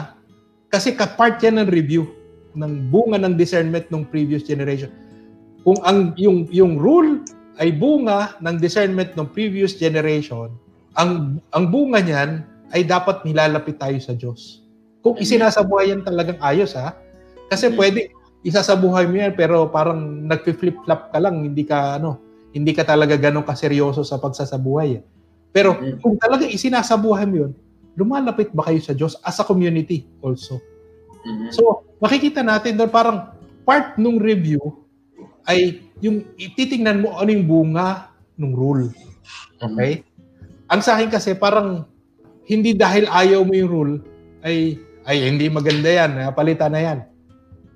[0.68, 2.04] kasi ka-part yan ng review
[2.56, 4.90] ng bunga ng discernment ng previous generation.
[5.62, 7.22] Kung ang yung yung rule
[7.56, 10.52] ay bunga ng discernment ng previous generation,
[10.96, 14.64] ang ang bunga niyan ay dapat nilalapit tayo sa Diyos.
[15.00, 16.98] Kung isinasabuhay yan talagang ayos ha.
[17.46, 18.10] Kasi pwede
[18.42, 22.18] isasabuhay mo yan pero parang nagfi-flip-flop ka lang, hindi ka ano,
[22.50, 24.98] hindi ka talaga ganun kaseryoso sa pagsasabuhay.
[24.98, 25.02] Eh.
[25.54, 27.52] Pero kung talaga isinasabuhay mo yun,
[27.94, 30.58] lumalapit ba kayo sa Diyos as a community also?
[31.22, 31.50] Mm-hmm.
[31.54, 34.60] So, makikita natin doon parang part nung review
[35.46, 38.92] ay yung ititingnan mo ano yung bunga ng rule.
[39.60, 40.04] Okay?
[40.04, 40.72] Mm-hmm.
[40.72, 41.86] Ang sa akin kasi parang
[42.46, 43.94] hindi dahil ayaw mo yung rule
[44.44, 46.98] ay ay hindi maganda yan, palitan na yan.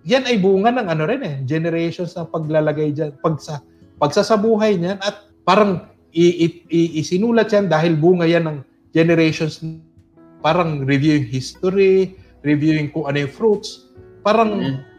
[0.02, 3.62] Yan ay bunga ng ano rin eh, generations ng paglalagay diyan, pagsa
[4.00, 8.59] pagsasabuhay niyan at parang i, i, i, isinulat yan dahil bunga yan ng
[8.90, 9.62] generations
[10.40, 13.92] parang review history, reviewing kung ano yung fruits,
[14.24, 14.89] parang mm-hmm.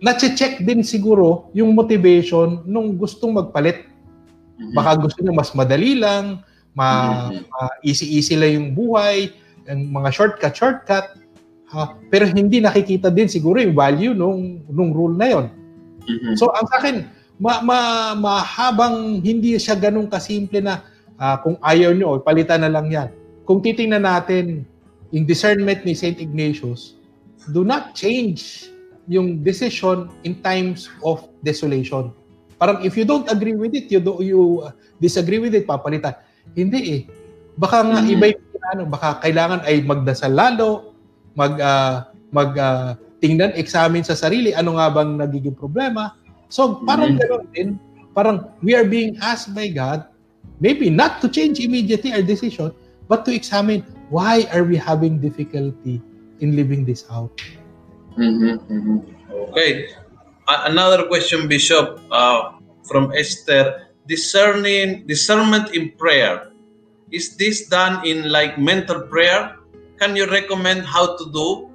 [0.00, 3.88] Na-check din siguro yung motivation nung gustong magpalit.
[4.56, 4.74] Mm-hmm.
[4.76, 6.44] Baka gusto niya mas madali lang,
[6.76, 6.88] ma,
[7.32, 7.48] mm-hmm.
[7.48, 9.32] uh, easy-easy lang yung buhay,
[9.68, 11.06] yung mga shortcut, shortcut.
[11.72, 11.96] Ha?
[12.12, 15.46] Pero hindi nakikita din siguro yung value nung, nung rule na yon.
[16.06, 16.34] Mm-hmm.
[16.38, 17.08] So, ang sa akin,
[17.40, 17.78] ma, ma,
[18.14, 20.84] mahabang hindi siya ganun kasimple na
[21.16, 23.08] uh, kung ayaw nyo, palitan na lang yan.
[23.48, 24.68] Kung titingnan natin
[25.10, 26.20] yung discernment ni St.
[26.20, 26.98] Ignatius,
[27.54, 28.70] do not change
[29.06, 32.10] yung decision in times of desolation.
[32.58, 36.16] Parang if you don't agree with it, you do, you uh, disagree with it, papalitan.
[36.56, 37.02] Hindi eh.
[37.56, 38.14] Baka nga mm-hmm.
[38.16, 40.96] iba yung ano, baka kailangan ay magdasal lalo,
[41.38, 42.90] mag uh, mag uh,
[43.22, 46.16] tingnan, examine sa sarili ano nga bang nagiging problema.
[46.50, 47.22] So parang mm-hmm.
[47.22, 47.68] ganoon din,
[48.16, 50.08] parang we are being asked by God
[50.60, 52.72] maybe not to change immediately our decision,
[53.08, 56.00] but to examine why are we having difficulty
[56.40, 57.32] in living this out.
[58.16, 58.96] Mhm, mhm.
[59.52, 59.92] Okay.
[60.48, 62.56] A- another question, Bishop, uh,
[62.88, 63.86] from Esther.
[64.06, 66.54] Discerning discernment in prayer.
[67.10, 69.58] Is this done in like mental prayer?
[69.98, 71.66] Can you recommend how to do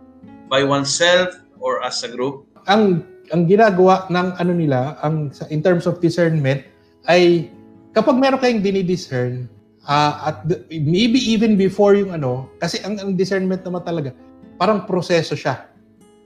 [0.48, 2.48] by oneself or as a group?
[2.72, 6.64] Ang ang ginagawa ng ano nila, ang sa- in terms of discernment
[7.08, 7.52] ay
[7.92, 9.48] kapag meron kayong dinidiscern
[9.88, 14.14] ah, at the- maybe even before yung ano, kasi ang, ang discernment naman talaga,
[14.60, 15.71] parang proseso siya.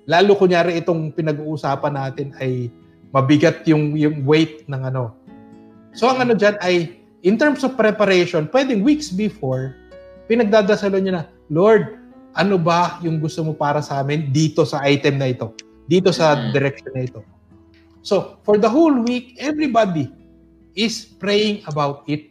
[0.05, 2.69] Lalo kunyari itong pinag-uusapan natin ay
[3.09, 5.17] mabigat yung yung weight ng ano.
[5.97, 9.73] So ang ano dyan ay in terms of preparation, pwedeng weeks before
[10.25, 12.01] pinagdadasalan niyo na, Lord,
[12.33, 15.53] ano ba yung gusto mo para sa amin dito sa item na ito?
[15.85, 16.49] Dito sa Mhm.
[16.53, 17.21] direction na ito.
[18.01, 20.09] So, for the whole week, everybody
[20.77, 22.29] is praying about it.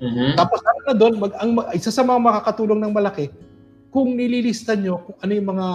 [0.00, 0.36] Mhm.
[0.36, 3.32] Tapos ano na doon, mag, ang, isa sa mga makakatulong ng malaki,
[3.88, 5.68] kung nililista nyo kung ano yung mga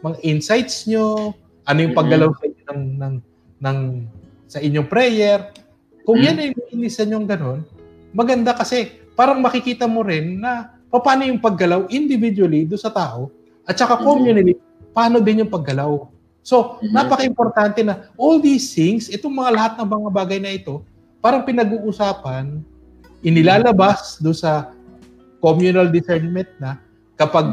[0.00, 3.14] mga insights nyo, ano yung paggalaw sa inyo ng, ng,
[3.60, 3.78] ng,
[4.50, 5.52] sa inyong prayer,
[6.02, 7.60] kung yan ay nililista nyo ganun,
[8.10, 13.30] maganda kasi parang makikita mo rin na paano yung paggalaw individually do sa tao
[13.68, 14.58] at saka community,
[14.90, 16.08] paano din yung paggalaw.
[16.40, 20.82] So, napaka-importante na all these things, itong mga lahat ng mga bagay na ito,
[21.20, 22.64] parang pinag-uusapan,
[23.20, 24.72] inilalabas do sa
[25.38, 26.80] communal discernment na
[27.14, 27.44] kapag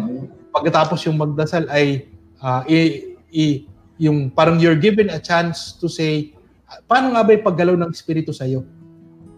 [0.55, 2.07] pagkatapos yung magdasal ay
[2.41, 3.63] ah, i, i-
[3.97, 6.31] yung parang you're given a chance to say
[6.85, 8.61] paano nga ba yung paggalaw ng espiritu sa iyo?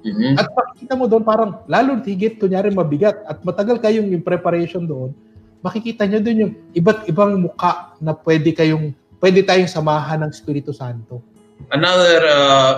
[0.04, 0.40] Mhm.
[0.40, 5.12] At makikita mo doon parang lalo higit kunyari mabigat at matagal kayong yung preparation doon,
[5.60, 10.72] makikita nyo doon yung iba't ibang muka na pwede kayong pwede tayong samahan ng Espiritu
[10.72, 11.20] Santo.
[11.76, 12.74] Another uh,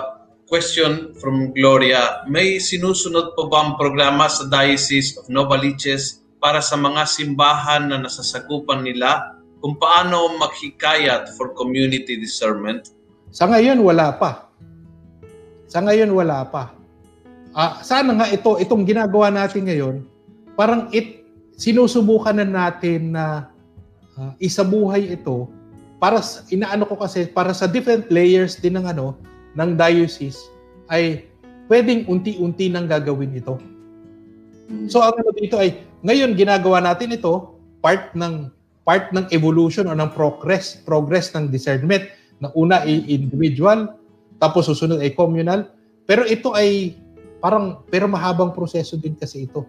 [0.50, 2.26] question from Gloria.
[2.26, 8.02] May sinusunod po ba ang programa sa Diocese of Novaliches para sa mga simbahan na
[8.02, 12.90] nasasakupan nila kung paano maghikayat for community discernment?
[13.30, 14.50] Sa ngayon wala pa.
[15.70, 16.74] Sa ngayon wala pa.
[17.54, 19.96] Ah, sana nga ito itong ginagawa natin ngayon,
[20.58, 21.24] parang it
[21.56, 23.54] sinusubukan na natin na
[24.18, 25.48] ah, isabuhay ito
[26.02, 29.14] para sa, inaano ko kasi para sa different layers din ng ano
[29.54, 30.50] ng diocese
[30.90, 31.30] ay
[31.70, 33.62] pwedeng unti-unti nang gagawin ito.
[34.90, 38.50] So ang ano dito ay ngayon ginagawa natin ito part ng
[38.82, 42.10] part ng evolution o ng progress progress ng discernment
[42.42, 43.94] na una ay individual
[44.42, 45.70] tapos susunod ay communal
[46.10, 46.98] pero ito ay
[47.38, 49.66] parang pero mahabang proseso din kasi ito.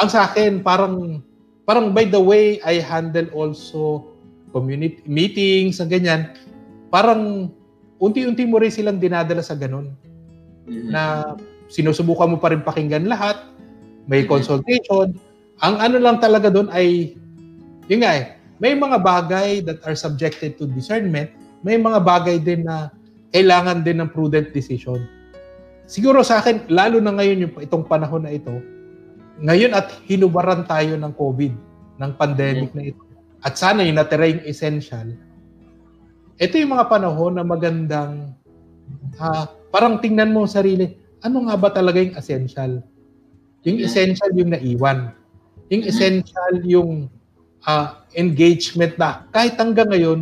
[0.00, 1.20] Ang sa akin parang
[1.68, 4.08] parang by the way I handle also
[4.56, 6.32] community meetings sa ganyan
[6.88, 7.52] parang
[8.00, 9.92] unti-unti mo rin silang dinadala sa ganun
[10.68, 10.88] Mhm.
[10.92, 11.34] na
[11.68, 13.36] sinusubukan mo pa rin pakinggan lahat,
[14.08, 14.28] may Mhm.
[14.28, 15.16] consultation.
[15.60, 17.16] Ang ano lang talaga doon ay,
[17.88, 18.24] yun nga eh,
[18.60, 21.32] may mga bagay that are subjected to discernment,
[21.64, 22.92] may mga bagay din na
[23.32, 25.02] kailangan din ng prudent decision.
[25.88, 28.52] Siguro sa akin, lalo na ngayon yung itong panahon na ito,
[29.40, 31.52] ngayon at hinubaran tayo ng COVID,
[31.98, 33.00] ng pandemic na ito.
[33.40, 35.14] At sana yung natira yung essential,
[36.38, 38.34] ito yung mga panahon na magandang
[39.18, 42.82] ah, parang tingnan mo sarili, ano nga ba talaga yung essential?
[43.66, 45.12] Yung essential yung naiwan.
[45.68, 45.90] Yung Mhm.
[45.90, 46.90] essential yung
[47.64, 50.20] ah, engagement na kahit hanggang ngayon,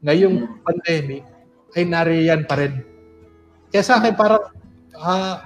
[0.00, 1.24] ngayong pandemic,
[1.76, 2.82] ay nariyan pa rin.
[3.70, 4.42] Kaya sa akin parang
[4.98, 5.44] ah,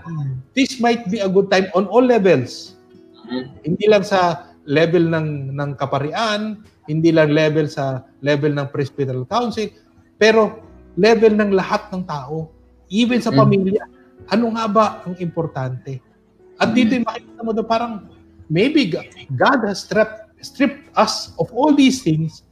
[0.54, 2.78] this might be a good time on all levels.
[3.64, 9.68] Hindi lang sa level ng ng kaparian, hindi lang level sa level ng presbyteral council,
[10.16, 10.60] pero
[10.96, 12.48] level ng lahat ng tao,
[12.88, 13.38] even sa Mm.
[13.40, 13.84] pamilya.
[14.32, 16.00] Ano nga ba ang importante?
[16.56, 18.08] At dito yung makikita mo na parang
[18.48, 18.88] maybe
[19.34, 22.44] God has stripped, stripped us of all these things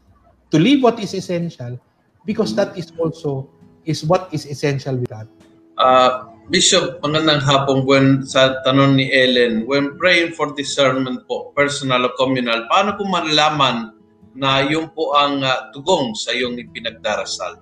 [0.48, 1.76] to live what is essential
[2.24, 3.46] because that is also
[3.84, 5.28] is what is essential with God.
[5.76, 12.08] Uh, Bishop, magandang hapon when sa tanong ni Ellen, when praying for discernment po, personal
[12.08, 13.94] o communal, paano po malalaman
[14.34, 17.60] na yun po ang uh, tugong sa iyong ipinagdarasal?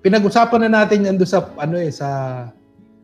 [0.00, 2.08] pinag-usapan na natin yan sa ano eh sa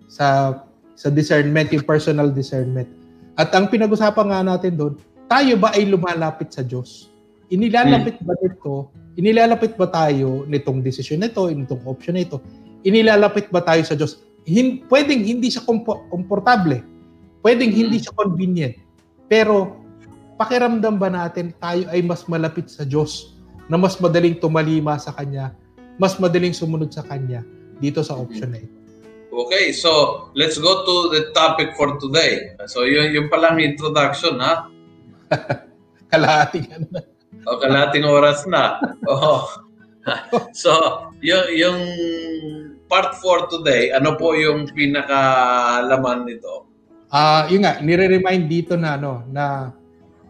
[0.08, 0.56] sa
[0.96, 2.88] sa discernment, yung personal discernment.
[3.36, 4.94] At ang pinag-usapan nga natin doon,
[5.26, 7.10] tayo ba ay lumalapit sa Diyos?
[7.50, 8.90] Inilalapit ba nito?
[9.14, 12.42] Inilalapit ba tayo nitong desisyon nito, nitong option na ito?
[12.82, 14.22] Inilalapit ba tayo sa Diyos?
[14.46, 16.82] Hin- pwedeng hindi siya kompo- komportable.
[17.42, 18.74] Pwedeng hindi siya convenient.
[19.26, 19.78] Pero
[20.38, 25.54] pakiramdam ba natin tayo ay mas malapit sa Diyos na mas madaling tumalima sa Kanya
[25.96, 27.40] mas madaling sumunod sa kanya
[27.80, 28.72] dito sa option na ito.
[29.36, 32.56] Okay, so let's go to the topic for today.
[32.72, 34.72] So yun, yun palang introduction, ha?
[36.12, 37.00] Kalahating ano na.
[37.46, 38.78] O, kalating oras na.
[39.06, 39.46] Oh.
[40.62, 40.70] so,
[41.22, 41.80] yung, yung
[42.90, 46.66] part for today, ano po yung pinakalaman nito?
[47.10, 49.70] Ah, yun nga, nire-remind dito na ano na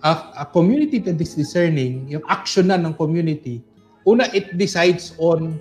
[0.04, 3.64] a, a community that is discerning, yung action na ng community,
[4.04, 5.56] una it decides on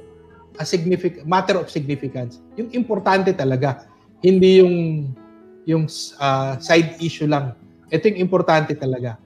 [0.59, 2.43] a significant matter of significance.
[2.59, 3.87] Yung importante talaga,
[4.23, 4.75] hindi yung
[5.65, 7.57] yung uh, side issue lang.
[7.89, 9.17] Ito yung importante talaga.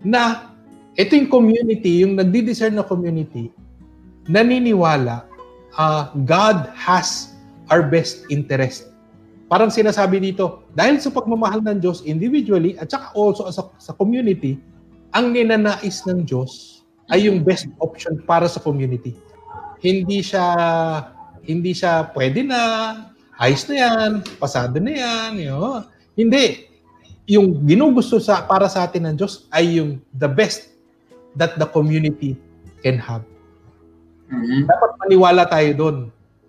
[0.00, 0.52] Na
[0.96, 3.52] ito yung community, yung nagdi-discern na community,
[4.26, 5.26] naniniwala
[5.76, 7.36] uh, God has
[7.70, 8.90] our best interest.
[9.50, 14.58] Parang sinasabi dito, dahil sa pagmamahal ng Diyos individually at saka also sa, sa community,
[15.10, 19.18] ang ninanais ng Diyos ay yung best option para sa community.
[19.82, 20.46] Hindi siya
[21.42, 22.60] hindi siya pwede na,
[23.40, 25.82] ayos na yan, pasado na yan, know.
[26.14, 26.69] Hindi.
[27.30, 30.74] Yung ginugusto sa para sa atin ng Diyos ay yung the best
[31.38, 32.34] that the community
[32.82, 33.22] can have.
[34.30, 34.66] Mm-hmm.
[34.66, 35.96] Dapat maniwala tayo doon.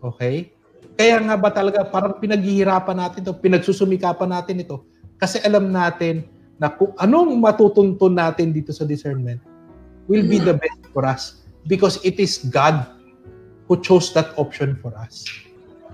[0.02, 0.50] Okay?
[0.98, 4.82] Kaya nga ba talaga parang pinaghihirapan natin to, pinagsusumikapan natin ito
[5.22, 6.26] kasi alam natin
[6.58, 9.42] na kung anong matutuntun natin dito sa discernment
[10.10, 12.86] will be the best for us because it is God
[13.70, 15.26] who chose that option for us.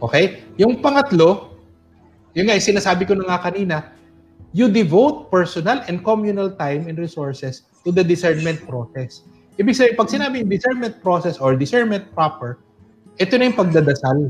[0.03, 0.43] Okay?
[0.59, 1.55] Yung pangatlo,
[2.35, 3.95] yung nga, sinasabi ko na nga kanina,
[4.55, 9.23] you devote personal and communal time and resources to the discernment process.
[9.57, 12.61] Ibig sabihin, pag sinabi discernment process or discernment proper,
[13.17, 14.29] ito na yung pagdadasal.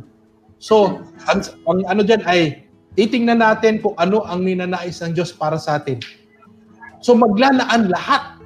[0.58, 2.66] So, ang, ang ano dyan ay,
[2.98, 6.02] titingnan natin kung ano ang ninanais ng Diyos para sa atin.
[7.04, 8.42] So, maglalaan lahat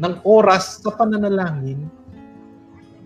[0.00, 1.90] ng oras sa pananalangin,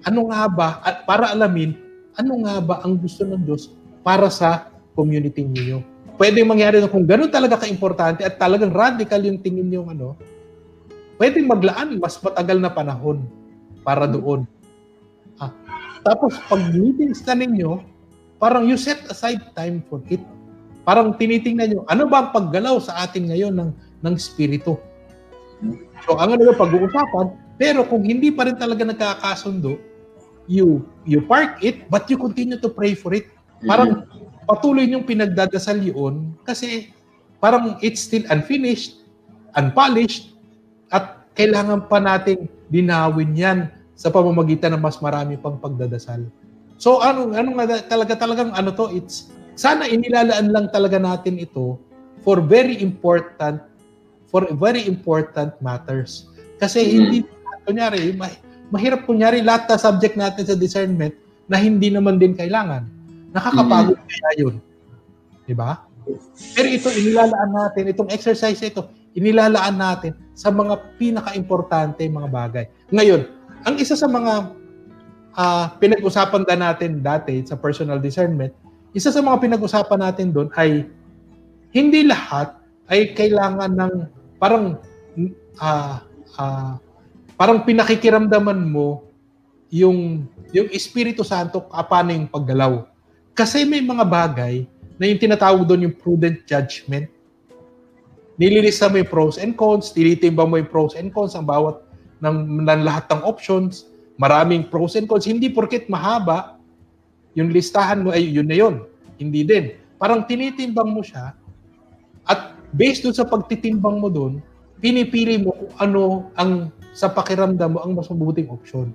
[0.06, 1.74] ano nga ba, at para alamin,
[2.20, 3.74] ano nga ba ang gusto ng Diyos
[4.06, 5.82] para sa community niyo.
[6.20, 10.20] Pwede mangyari na kung gano'n talaga ka-importante at talagang radical yung tingin niyo ano,
[11.16, 13.24] pwedeng maglaan mas matagal na panahon
[13.80, 14.44] para doon.
[15.40, 15.48] Ah,
[16.04, 17.80] tapos pag meetings na ninyo,
[18.36, 20.20] parang you set aside time for it.
[20.84, 23.70] Parang tinitingnan nyo, ano ba ang paggalaw sa atin ngayon ng,
[24.04, 24.76] ng spirito?
[26.04, 29.80] So, ang ano pag-uusapan, pero kung hindi pa rin talaga nagkakasundo,
[30.44, 33.28] you you park it, but you continue to pray for it.
[33.64, 34.04] Parang
[34.50, 36.90] patuloy niyong pinagdadasal yun kasi
[37.38, 38.98] parang it's still unfinished,
[39.54, 40.34] unpolished,
[40.90, 43.58] at kailangan pa nating dinawin yan
[43.94, 46.26] sa pamamagitan ng mas marami pang pagdadasal.
[46.82, 51.78] So ano ano nga talaga talagang ano to it's sana inilalaan lang talaga natin ito
[52.26, 53.62] for very important
[54.26, 56.26] for very important matters.
[56.58, 56.96] Kasi mm-hmm.
[56.98, 57.18] hindi
[57.68, 58.40] kunyari ma-
[58.74, 61.14] mahirap kunyari lahat na subject natin sa discernment
[61.46, 62.99] na hindi naman din kailangan.
[63.30, 64.10] Nakakapagod mm-hmm.
[64.10, 64.54] kaya yun.
[65.46, 65.86] 'Di ba?
[66.56, 72.64] Pero ito inilalaan natin itong exercise ito inilalaan natin sa mga pinaka-importante mga bagay.
[72.94, 73.26] Ngayon,
[73.66, 74.54] ang isa sa mga
[75.34, 78.54] uh, pinag-usapan da natin dati sa personal discernment,
[78.94, 80.86] isa sa mga pinag-usapan natin doon ay
[81.70, 82.54] hindi lahat
[82.90, 83.92] ay kailangan ng
[84.42, 84.78] parang
[85.62, 85.94] uh,
[86.38, 86.72] uh,
[87.38, 89.06] parang pinakikiramdaman mo
[89.70, 92.89] yung yung Espiritu Santo paano yung paggalaw.
[93.40, 94.68] Kasi may mga bagay
[95.00, 97.08] na yung tinatawag doon yung prudent judgment
[98.40, 101.84] nililista mo yung pros and cons, tinitimbang mo yung pros and cons ang bawat
[102.24, 105.28] ng, ng lahat ng options, maraming pros and cons.
[105.28, 106.56] Hindi porket mahaba,
[107.36, 108.88] yung listahan mo ay yun na yun.
[109.20, 109.76] Hindi din.
[110.00, 111.36] Parang tinitimbang mo siya
[112.24, 114.40] at based dun sa pagtitimbang mo dun,
[114.80, 116.02] pinipili mo kung ano
[116.40, 118.88] ang sa pakiramdam mo ang mas mabuting option.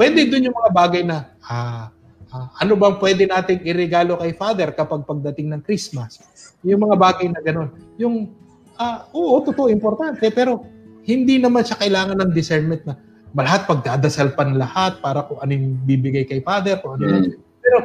[0.00, 1.92] Pwede dun yung mga bagay na, ah,
[2.32, 6.24] ah, ano bang pwede nating iregalo kay Father kapag pagdating ng Christmas?
[6.64, 7.68] Yung mga bagay na gano'n.
[8.00, 8.32] Yung
[8.80, 10.24] uh, oo, totoo, importante.
[10.32, 10.64] Pero
[11.04, 12.96] hindi naman siya kailangan ng discernment na
[13.32, 16.80] lahat pagdadasal pan lahat para kung anong bibigay kay Father.
[16.80, 17.32] Kung ano mm.
[17.62, 17.78] Pero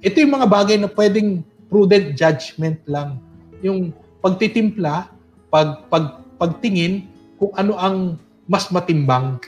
[0.00, 3.20] ito yung mga bagay na pwedeng prudent judgment lang.
[3.60, 5.08] Yung pagtitimpla,
[5.48, 7.96] pag, pag, pagtingin kung ano ang
[8.50, 9.40] mas matimbang.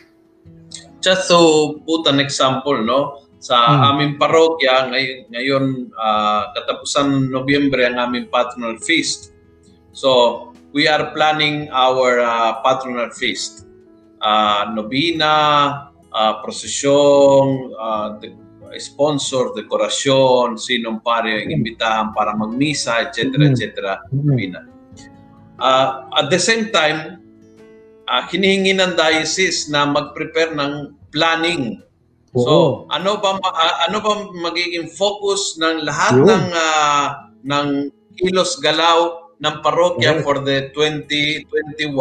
[1.02, 1.40] Just to
[1.82, 3.21] put an example, no?
[3.42, 3.82] Sa hmm.
[3.90, 5.64] aming parokya, ngayon, ngayon
[5.98, 9.34] uh, katapusan Nobyembre ang aming patronal feast.
[9.90, 13.66] So, we are planning our uh, patronal feast.
[14.22, 15.34] Uh, nobina,
[16.14, 18.38] uh, prosesyon, uh, de-
[18.78, 23.26] sponsor, dekorasyon, sinong pare yung imbitahan para magmisa, etc.
[23.50, 23.66] etc.
[24.14, 24.70] Nobina.
[25.58, 27.18] Uh, at the same time,
[28.06, 31.82] uh, hinihingi ng diocese na mag-prepare ng planning
[32.32, 32.68] So, Oo.
[32.88, 36.28] ano ba ah, ano ba magiging focus ng lahat Yun.
[36.32, 37.06] ng ah,
[37.44, 37.68] ng
[38.16, 40.24] kilos galaw ng parokya Correct.
[40.24, 41.92] for the 2021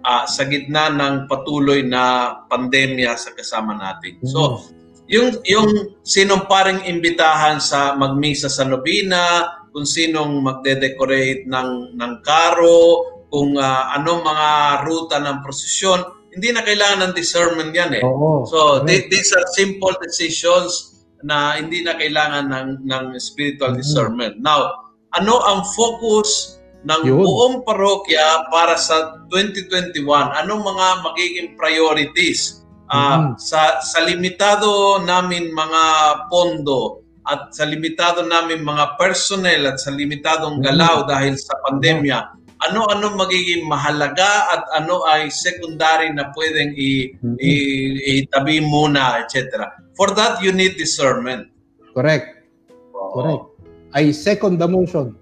[0.00, 4.16] ah, sa gitna ng patuloy na pandemya sa kasama natin.
[4.24, 4.64] So,
[5.10, 9.44] yung yung sinong paring imbitahan sa magmisa sa nobina,
[9.76, 14.48] kung sinong magde-decorate ng ng karo, kung ah, anong mga
[14.88, 18.02] ruta ng prosesyon, hindi na kailangan ng discernment yan eh.
[18.02, 18.46] Oo.
[18.46, 23.78] So, th- these are simple decisions na hindi na kailangan ng, ng spiritual Mhm.
[23.82, 24.34] discernment.
[24.40, 24.72] Now,
[25.12, 27.20] ano ang focus ng Yun.
[27.20, 30.32] buong parokya para sa 2021?
[30.32, 32.56] Anong mga magiging priorities?
[32.90, 33.38] Mhm.
[33.38, 35.82] sa, sa limitado namin mga
[36.26, 40.64] pondo at sa limitado namin mga personnel at sa limitadong Mhm.
[40.66, 47.36] galaw dahil sa pandemya, ano-ano magiging mahalaga at ano ay secondary na pwedeng i- Mhm.
[47.40, 49.64] i- itabi muna, etc.
[49.96, 51.48] For that, you need discernment.
[51.96, 52.44] Correct.
[52.92, 53.12] Oo.
[53.16, 53.44] Correct.
[53.90, 55.16] I second the motion.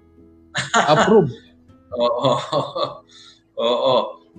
[0.93, 1.31] Approve.
[1.95, 2.31] Oo.
[3.59, 3.95] Oo.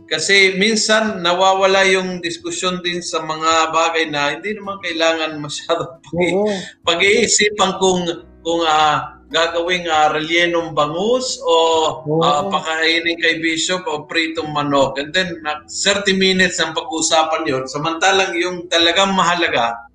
[0.06, 6.36] Kasi minsan nawawala yung diskusyon din sa mga bagay na hindi naman kailangan masyado pag-
[6.82, 8.06] pag-iisipan kung
[8.40, 11.54] kung ah, gagawing uh, relyenong bangus o
[12.02, 12.18] Oo.
[12.20, 14.98] ah, pakainin kay bishop o pritong manok.
[14.98, 17.64] And then na 30 minutes ang pag-uusapan yon.
[17.70, 19.90] Samantalang yung talagang mahalaga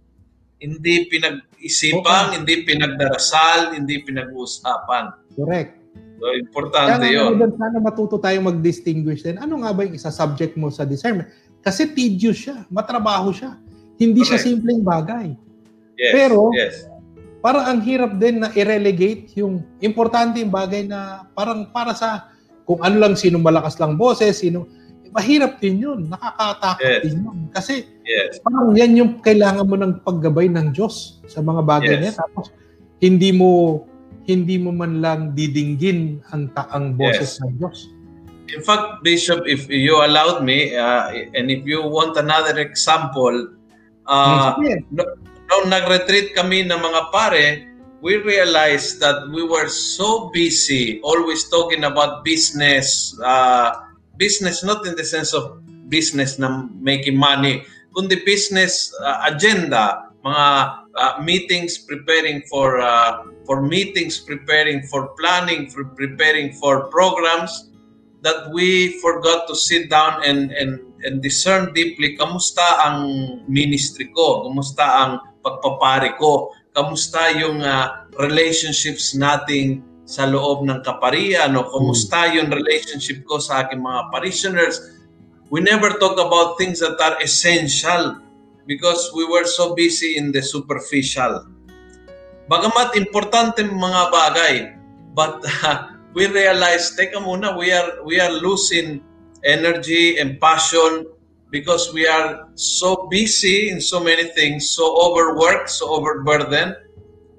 [0.66, 5.36] hindi pinag-isipan, hindi pinagdarasal, hindi pinag-uusapan.
[5.36, 5.72] Correct.
[6.16, 7.36] So, Kaya importante nga yun.
[7.36, 9.36] naman, sana matuto tayong mag-distinguish din.
[9.36, 11.28] Ano nga ba yung isa subject mo sa discernment?
[11.60, 13.60] Kasi tedious siya, matrabaho siya.
[14.00, 14.48] Hindi siya Correct.
[14.48, 15.28] simpleng bagay.
[16.00, 16.76] Yes, Pero- yes.
[17.46, 22.34] Para ang hirap din na i-relegate yung importante yung bagay na parang para sa
[22.66, 24.66] kung ano lang, sino malakas lang boses, sino...
[25.16, 26.10] Mahirap din yun.
[26.12, 27.02] Nakakatakot Yes.
[27.06, 27.38] din yun.
[27.54, 28.42] Kasi Yes.
[28.44, 32.02] parang yan yung kailangan mo ng paggabay ng Diyos sa mga bagay Yes.
[32.02, 32.14] niya.
[32.20, 32.50] Tapos
[33.00, 33.86] hindi mo
[34.26, 37.42] hindi mo man lang didinggin ang ta- ang boses Yes.
[37.46, 37.78] ng Diyos.
[38.58, 43.54] In fact, Bishop, if you allowed me, uh, and if you want another example,
[44.10, 44.82] uh, Sige.
[45.56, 47.64] Nung nag-retreat kami ng mga pare,
[48.04, 53.72] we realized that we were so busy, always talking about business, uh,
[54.20, 57.64] business not in the sense of business na making money,
[57.96, 60.48] kundi business uh, agenda, mga
[61.00, 67.72] uh, meetings preparing for uh, for meetings, preparing for planning, for preparing for programs,
[68.26, 73.00] that we forgot to sit down and and and discern deeply kamusta ang
[73.48, 81.54] ministry ko, kamusta ang pagpapari ko, kamusta yung uh, relationships nating sa loob ng kaparian
[81.54, 84.82] o kamusta yung relationship ko sa aking mga parishioners.
[85.54, 88.18] We never talk about things that are essential
[88.66, 91.46] because we were so busy in the superficial.
[92.50, 94.56] Bagamat importante mga bagay,
[95.14, 99.02] but uh, we realize, teka muna, we are we are losing
[99.46, 101.06] energy and passion
[101.56, 106.76] because we are so busy in so many things, so overworked, so overburdened.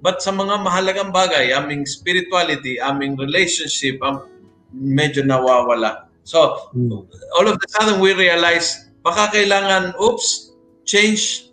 [0.01, 4.25] But sa mga mahalagang bagay, aming spirituality, aming relationship, am
[4.73, 6.09] medyo nawawala.
[6.25, 7.05] So, Hmm.
[7.37, 10.57] all of a sudden we realize, baka kailangan, oops,
[10.89, 11.53] change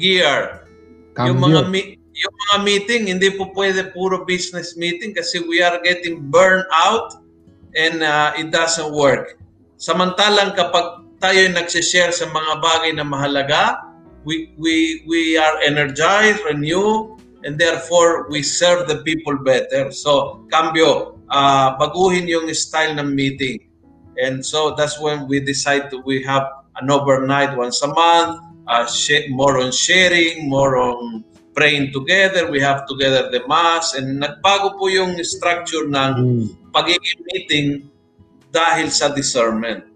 [0.00, 0.64] gear.
[1.20, 1.72] Yung mga Cambio.
[1.72, 6.66] mi- yung mga meeting hindi po pwede puro business meeting kasi we are getting burned
[6.72, 7.16] out
[7.76, 9.36] and uh, it doesn't work.
[9.80, 13.84] Samantalang kapag tayo nagse-share sa mga bagay na mahalaga,
[14.24, 19.92] we we we are energized, renew, and therefore we serve the people better.
[19.92, 23.60] So, cambio, uh, baguhin yung style ng meeting.
[24.20, 26.44] And so that's when we decide to we have
[26.80, 31.24] an overnight once a month, uh, sh- more on sharing, more on
[31.56, 32.48] praying together.
[32.50, 36.44] We have together the mass and nagbago po yung structure ng Hmm.
[36.72, 37.68] pagiging meeting
[38.52, 39.89] dahil sa discernment.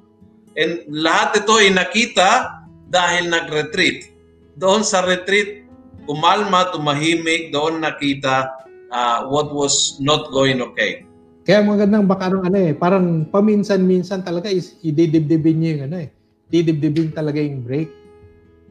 [0.55, 4.15] And lahat ito ay nakita dahil nag-retreat.
[4.55, 5.67] Doon sa retreat,
[6.07, 8.55] kumalma, tumahimik, doon nakita
[8.95, 11.03] uh, what was not going okay.
[11.45, 16.09] Kaya magandang baka nung ano eh, parang paminsan-minsan talaga is ididibdibin niyo yung ano eh.
[16.49, 17.91] Didibdibin talaga yung break.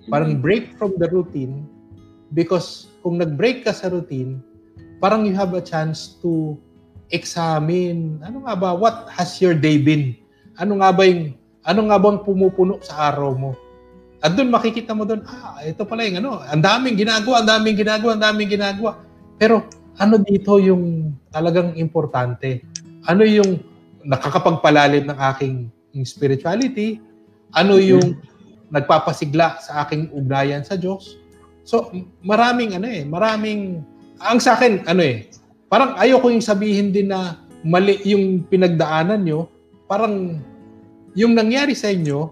[0.09, 1.67] Parang break from the routine
[2.33, 4.41] because kung nag-break ka sa routine,
[4.97, 6.57] parang you have a chance to
[7.13, 10.17] examine ano nga ba what has your day been?
[10.57, 13.51] Ano nga ba yung ano nga bang pumupuno sa araw mo?
[14.23, 17.75] At doon makikita mo doon, ah, ito pala yung ano, ang daming ginagawa, ang daming
[17.75, 18.91] ginagawa, ang daming ginagawa.
[19.35, 19.67] Pero
[19.99, 22.63] ano dito yung talagang importante?
[23.03, 23.59] Ano yung
[24.07, 25.55] nakakapagpalalim ng aking
[26.07, 27.03] spirituality?
[27.51, 28.15] Ano yung
[28.71, 31.19] nagpapasigla sa aking ugnayan sa Diyos?
[31.67, 31.91] So,
[32.23, 33.83] maraming ano eh, maraming,
[34.19, 35.27] ang sa akin, ano eh,
[35.67, 39.47] parang ayoko yung sabihin din na mali yung pinagdaanan nyo,
[39.87, 40.43] parang
[41.13, 42.29] yung nangyari sa inyo,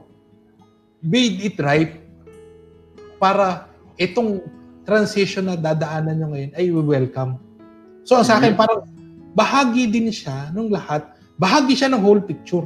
[1.01, 1.97] made it right
[3.17, 4.41] para itong
[4.85, 7.37] transition na dadaanan nyo ngayon ay welcome.
[8.01, 8.85] So, ang sa akin, parang
[9.37, 11.05] bahagi din siya nung lahat,
[11.37, 12.65] bahagi siya ng whole picture.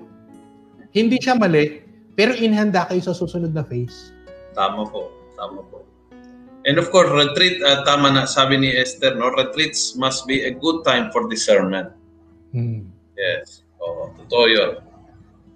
[0.95, 1.83] Hindi siya mali,
[2.15, 4.15] pero inhanda kayo sa susunod na phase.
[4.55, 5.11] Tama po.
[5.35, 5.83] Tama po.
[6.65, 9.29] And of course, retreat, uh, tama na sabi ni Esther, no?
[9.35, 11.91] retreats must be a good time for discernment.
[12.55, 12.89] Hmm.
[13.19, 13.67] Yes.
[13.83, 14.71] Oo, totoo yun.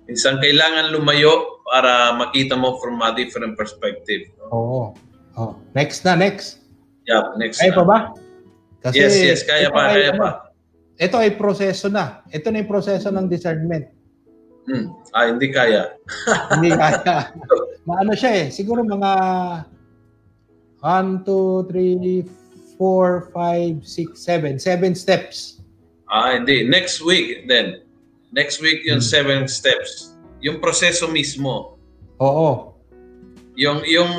[0.10, 4.26] Minsan kailangan lumayo para makita mo from a different perspective.
[4.42, 4.46] No?
[4.50, 4.82] Oo.
[5.38, 5.54] Oh.
[5.78, 6.66] Next na, next.
[7.06, 7.62] Yeah, next.
[7.62, 7.90] Kaya pa na.
[7.90, 7.98] ba?
[8.98, 10.30] yes, yes, kaya pa, ay, kaya ano, pa.
[10.98, 12.26] Ito ay proseso na.
[12.34, 13.88] Ito na yung proseso ng discernment.
[14.66, 14.92] Hmm.
[15.14, 15.98] Ah, hindi kaya.
[16.54, 17.34] Hindi kaya.
[17.90, 18.48] Maano siya eh.
[18.54, 19.12] Siguro mga
[20.86, 22.22] 1, 2, 3,
[22.78, 24.62] 4, 5, 6, 7.
[24.62, 25.60] 7 steps.
[26.06, 26.66] Ah, hindi.
[26.70, 27.82] Next week then.
[28.30, 29.10] Next week yung Hmm.
[29.10, 30.14] seven steps.
[30.40, 31.76] Yung proseso mismo.
[32.22, 32.78] Oo.
[33.60, 34.12] Yung yung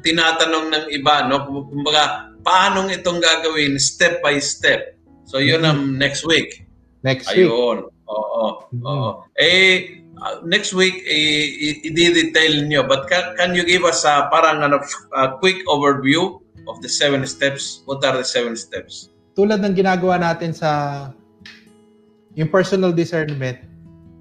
[0.00, 1.44] tinatanong ng iba, no?
[1.68, 4.96] Kumbaga, paano itong gagawin step by step.
[5.24, 6.64] So yun ang next week.
[7.02, 7.48] Next week.
[7.48, 7.88] Ayun.
[8.08, 8.44] Oo.
[8.72, 8.84] Mhm.
[8.84, 9.10] Oo.
[9.36, 14.62] Eh uh, next week i- i-detail nyo but can, can you give us a parang
[14.62, 14.80] ano
[15.16, 17.82] a quick overview of the seven steps?
[17.84, 19.12] What are the seven steps?
[19.34, 20.70] Tulad ng ginagawa natin sa
[22.34, 23.58] yung personal discernment,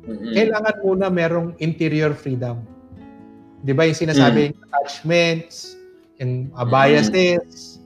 [0.06, 0.34] Mhm.
[0.36, 2.62] kailangan muna merong interior freedom.
[3.64, 5.80] 'Di ba yung sinasabi yung attachments,
[6.20, 7.80] and uh, biases,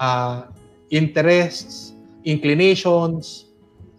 [0.00, 0.48] uh,
[0.88, 1.92] interests,
[2.24, 3.52] inclinations,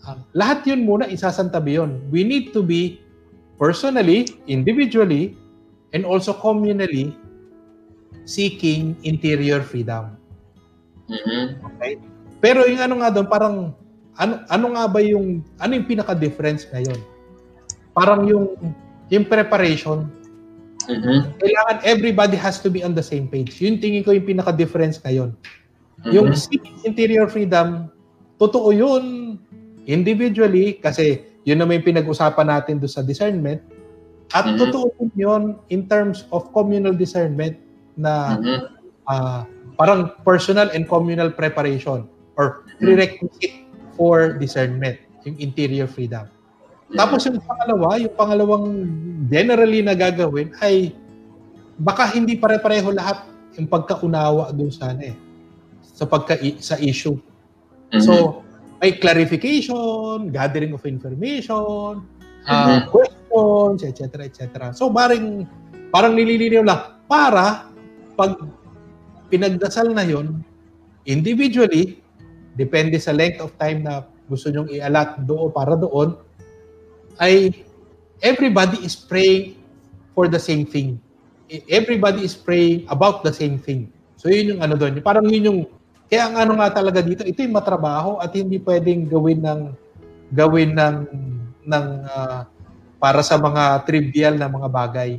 [0.05, 2.01] uh, lahat yun muna isasantabi yun.
[2.09, 2.99] We need to be
[3.61, 5.37] personally, individually,
[5.93, 7.13] and also communally
[8.25, 10.17] seeking interior freedom.
[11.09, 11.61] Mhm.
[12.39, 13.55] Pero yung ano nga doon, parang
[14.19, 16.99] ano ano nga ba yung ano yung pinaka-difference ngayon?
[17.95, 18.59] Parang yung
[19.09, 20.05] yung preparation,
[20.85, 21.39] Mhm.
[21.39, 23.55] kailangan everybody has to be on the same page.
[23.63, 25.33] Yun tingin ko yung pinaka-difference ngayon.
[26.03, 26.11] Mhm.
[26.13, 26.27] Yung
[26.83, 27.87] interior freedom,
[28.37, 29.03] totoo yun
[29.89, 33.63] individually kasi yun naman yung pinag-usapan natin doon sa discernment.
[34.35, 34.57] At Mhm.
[34.61, 34.85] totoo
[35.17, 37.57] yun in terms of communal discernment
[37.97, 38.59] na Mhm.
[39.09, 39.41] ah,
[39.73, 42.05] parang personal and communal preparation
[42.37, 43.68] or prerequisite
[43.99, 44.95] for discernment,
[45.27, 46.23] yung interior freedom.
[46.95, 48.67] Tapos yung pangalawa, yung pangalawang
[49.27, 50.95] generally na gagawin ay
[51.75, 53.27] baka hindi pare-pareho lahat
[53.59, 55.15] yung pagkaunawa dun sa ano eh,
[55.83, 57.19] sa pagka sa issue.
[57.91, 58.01] Mhm.
[58.01, 58.41] So,
[58.79, 62.07] may clarification, gathering of information,
[62.47, 62.87] uh, Mhm.
[62.87, 64.23] questions, etc.
[64.23, 64.71] etc.
[64.71, 65.43] So, baring,
[65.91, 66.81] parang nililinaw lang
[67.11, 67.67] para
[68.15, 68.39] pag
[69.27, 70.41] pinagdasal na yon
[71.05, 71.99] individually,
[72.55, 76.17] depende sa length of time na gusto nyong i-allot doon para doon,
[77.17, 77.51] ay
[78.21, 79.57] everybody is praying
[80.13, 81.01] for the same thing.
[81.65, 83.89] Everybody is praying about the same thing.
[84.19, 85.01] So yun yung ano doon.
[85.01, 85.59] Parang yun yung
[86.09, 89.61] kaya ang ano nga talaga dito, ito yung matrabaho at hindi pwedeng gawin ng
[90.33, 90.95] gawin ng
[91.69, 92.49] ng ah,
[92.97, 95.11] para sa mga trivial na mga bagay.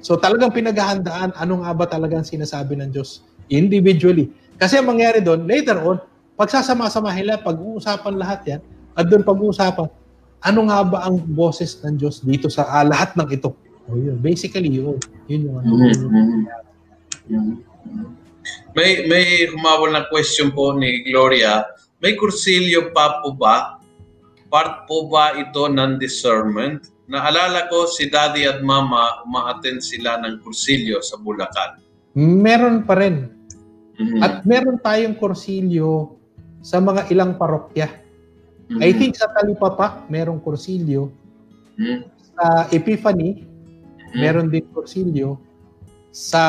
[0.00, 4.32] So talagang pinaghahandaan ano nga ba talagang sinasabi ng Diyos individually.
[4.56, 6.00] Kasi ang mangyari doon, later on,
[6.40, 8.60] pagsasama-samahin lang, pag-uusapan lahat yan,
[8.96, 9.92] at doon pag-uusapan,
[10.40, 13.52] ano nga ba ang boses ng Diyos dito sa ah, lahat ng ito?
[13.92, 14.96] O yun, basically yun.
[15.28, 15.70] Yun yung ano.
[15.76, 16.40] Mhm.
[17.28, 17.54] Mhm.
[18.72, 21.68] May may humawal na question po ni Gloria.
[22.00, 23.76] May kursilyo pa po ba?
[24.48, 26.88] Part po ba ito ng discernment?
[27.10, 31.82] Naalala ko si daddy at mama, uma-attend sila ng kursilyo sa Bulacan.
[32.16, 33.28] Meron pa rin.
[34.00, 34.18] Mhm.
[34.24, 36.19] At meron tayong kursilyo
[36.60, 37.88] sa mga ilang parokya.
[38.70, 38.80] Mhm.
[38.80, 41.10] I think sa Talipapa, merong kursilyo.
[41.76, 42.00] Mhm.
[42.36, 43.44] Sa Epiphany,
[44.12, 44.18] Mhm.
[44.20, 45.40] meron din kursilyo.
[46.14, 46.42] Sa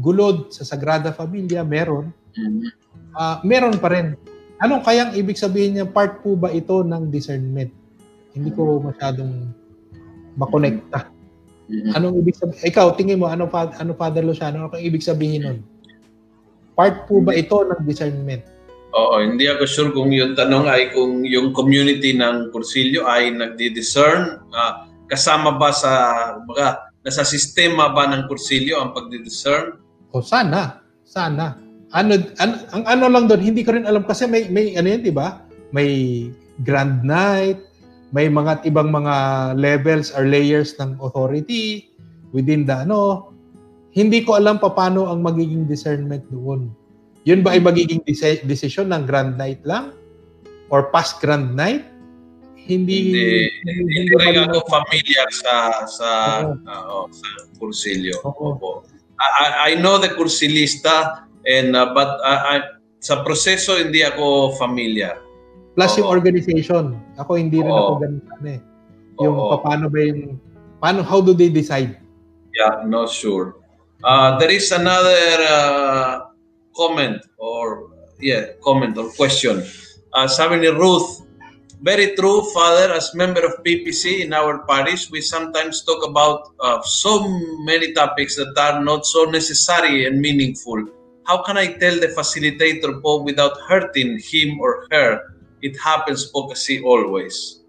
[0.00, 2.08] Gulod, sa Sagrada Familia, meron.
[2.32, 2.66] Mhm.
[3.12, 4.16] Ah, meron pa rin.
[4.60, 5.86] Anong kayang ibig sabihin niya?
[5.88, 7.72] Part po ba ito ng discernment?
[8.32, 9.50] Hindi ko masyadong
[10.38, 11.10] makonekta.
[11.66, 11.90] Mhm.
[11.96, 12.60] Anong ibig sabihin?
[12.64, 15.58] Ikaw, tingin mo, ano, ano Father Luciano, ano kang ibig sabihin nun?
[16.76, 18.46] Part po ba ito ng discernment?
[18.90, 24.42] Oo, hindi ako sure kung yung tanong ay kung yung community ng kursilyo ay nagdi-discern.
[24.50, 25.90] ah, kasama ba sa,
[26.46, 29.78] baga, nasa sistema ba ng kursilyo ang pagdi-discern?
[30.14, 31.58] O sana, sana.
[31.90, 35.02] Ano, an- ang ano lang doon, hindi ko rin alam kasi may, may ano yan,
[35.02, 35.42] di ba?
[35.74, 35.90] May
[36.62, 37.58] grand night,
[38.10, 39.14] may mga ibang mga
[39.58, 41.90] levels or layers ng authority
[42.34, 43.30] within the ano.
[43.90, 46.70] hindi ko alam pa paano ang magiging discernment doon.
[47.28, 49.92] Yun ba ay magiging desi- decision ng grand night lang?
[50.72, 51.84] Or past grand night?
[52.56, 53.26] Hindi Hindi,
[53.66, 56.08] hindi rin ako familiar sa sa
[56.46, 56.54] Oo.
[56.70, 58.14] ah, oh, sa kursilyo.
[58.24, 58.56] Oo.
[58.56, 58.70] Opo.
[59.20, 65.18] I, I- know the kursilista and uh, but uh, I, sa proseso hindi ako familiar.
[65.74, 66.14] Plus yung Oo.
[66.14, 66.96] organization.
[67.18, 67.80] Ako hindi rin Oo.
[67.80, 68.60] ako ganun ano eh.
[69.20, 69.60] Yung Oo.
[69.60, 70.38] paano ba yung
[70.78, 71.98] paano how do they decide?
[72.54, 73.58] Yeah, not sure.
[74.00, 76.29] Uh, there is another uh,
[76.80, 77.92] comment or
[78.24, 79.60] yeah, comment or question.
[80.16, 81.20] Uh, sabi ni Ruth,
[81.84, 82.92] very true, Father.
[82.92, 87.28] As member of PPC in our parish, we sometimes talk about uh, so
[87.64, 90.80] many topics that are not so necessary and meaningful.
[91.24, 95.36] How can I tell the facilitator po without hurting him or her?
[95.62, 97.60] It happens po kasi always.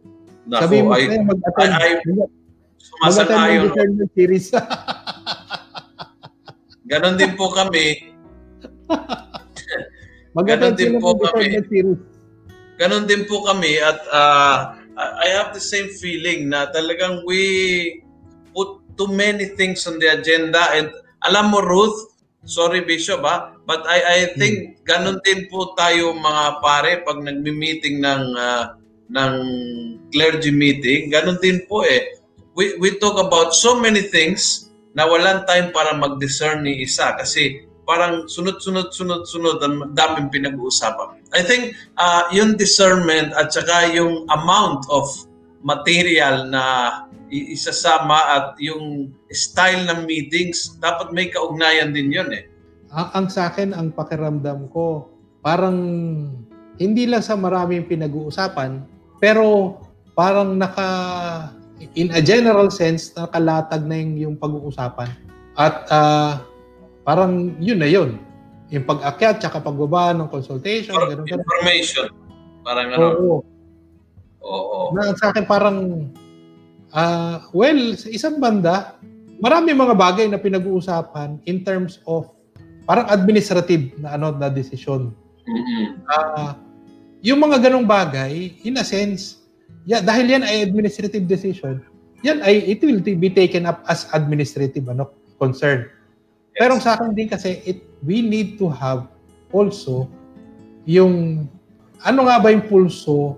[0.48, 1.72] Sabi mo Nako, ay, kaya mag-attend.
[1.72, 2.32] I- I- mag-attend ng
[2.82, 3.68] sumasang-ayon.
[3.72, 4.48] discernment series.
[6.92, 8.11] Ganon din po kami.
[10.38, 11.46] mag-attend Ganon din po kami.
[12.80, 18.02] Ganon din po kami at uh, I have the same feeling na talagang we
[18.52, 23.86] put too many things on the agenda and alam mo Ruth, sorry Bishop ha, but
[23.86, 28.76] I I think ganon din po tayo mga pare pag nagmi-meeting ng ah,
[29.12, 29.34] ng
[30.10, 32.18] clergy meeting, ganon din po eh.
[32.58, 37.64] We we talk about so many things na walang time para mag-discern ni isa kasi
[37.86, 41.22] parang sunod-sunod sunod-sunod ang daming pinag-uusapan.
[41.34, 45.08] I think uh, yung discernment at saka yung amount of
[45.62, 46.64] material na
[47.32, 52.44] isasama at yung style ng meetings, dapat may kaugnayan din yun eh.
[52.92, 55.08] ang, ang sa akin, ang pakiramdam ko,
[55.40, 55.78] parang
[56.76, 58.84] hindi lang sa maraming pinag-uusapan,
[59.24, 59.80] pero
[60.12, 60.90] parang naka,
[61.96, 65.08] in a general sense, nakalatag na yung, yung pag-uusapan.
[65.56, 66.44] At ah,
[67.06, 68.18] parang yun na yun.
[68.72, 71.44] Yung pag-akyat, tsaka pagbaba ng consultation, For ganun ganun.
[71.44, 72.08] information.
[72.64, 73.06] Parang ano.
[73.06, 73.36] Oo.
[74.42, 74.80] Oo.
[74.96, 76.08] Na sa akin parang,
[76.96, 78.96] ah, well, sa isang banda,
[79.44, 82.32] marami mga bagay na pinag-uusapan in terms of
[82.86, 85.12] parang administrative na ano na desisyon.
[85.46, 86.00] Mm-mm.
[86.08, 86.56] Ah,
[87.22, 89.46] yung mga ganong bagay, in a sense,
[89.86, 91.82] yeah, dahil yan ay administrative decision,
[92.22, 95.10] yan ay it will be taken up as administrative ano
[95.42, 95.90] concern.
[96.56, 99.08] Pero sa akin din kasi it we need to have
[99.54, 100.10] also
[100.90, 101.46] yung
[102.02, 103.38] ano nga ba yung pulso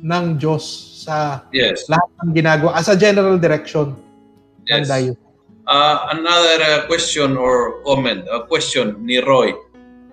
[0.00, 0.64] ng Diyos
[1.04, 1.88] sa Yes.
[1.88, 3.96] lahat ng ginagawa as a general direction
[4.68, 4.88] ng Yes.
[4.88, 5.12] dayo.
[5.70, 9.54] Uh, another uh, question or comment, a question ni Roy.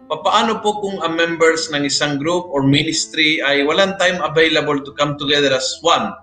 [0.08, 4.94] Paano po kung ang members ng isang group or ministry ay walang time available to
[4.96, 6.14] come together as one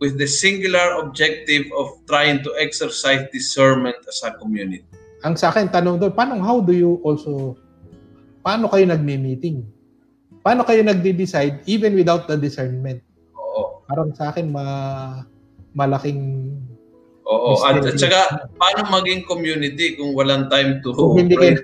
[0.00, 4.86] with the singular objective of trying to exercise discernment as a community?
[5.24, 7.56] Ang sa akin tanong doon, paano how do you also
[8.44, 9.64] paano kayo nagme-meeting?
[10.44, 13.00] Paano kayo nagde-decide even without the discernment?
[13.32, 13.80] Oo.
[13.88, 14.64] Parang sa akin ma
[15.72, 16.52] malaking
[17.24, 17.56] Oo.
[17.64, 21.56] At, at saka, paano maging community kung walang time to kung hindi kayo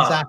[0.00, 0.24] isa.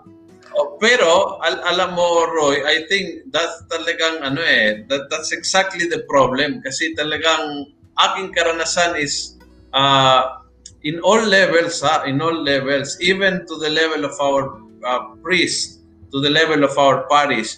[0.53, 5.89] Oh, pero al- alam mo Roy, I think that's talagang ano eh, that, that's exactly
[5.89, 9.39] the problem kasi talagang aking karanasan is
[9.73, 10.42] uh,
[10.83, 15.81] in all levels ha, in all levels, even to the level of our uh, priest,
[16.11, 17.57] to the level of our parish,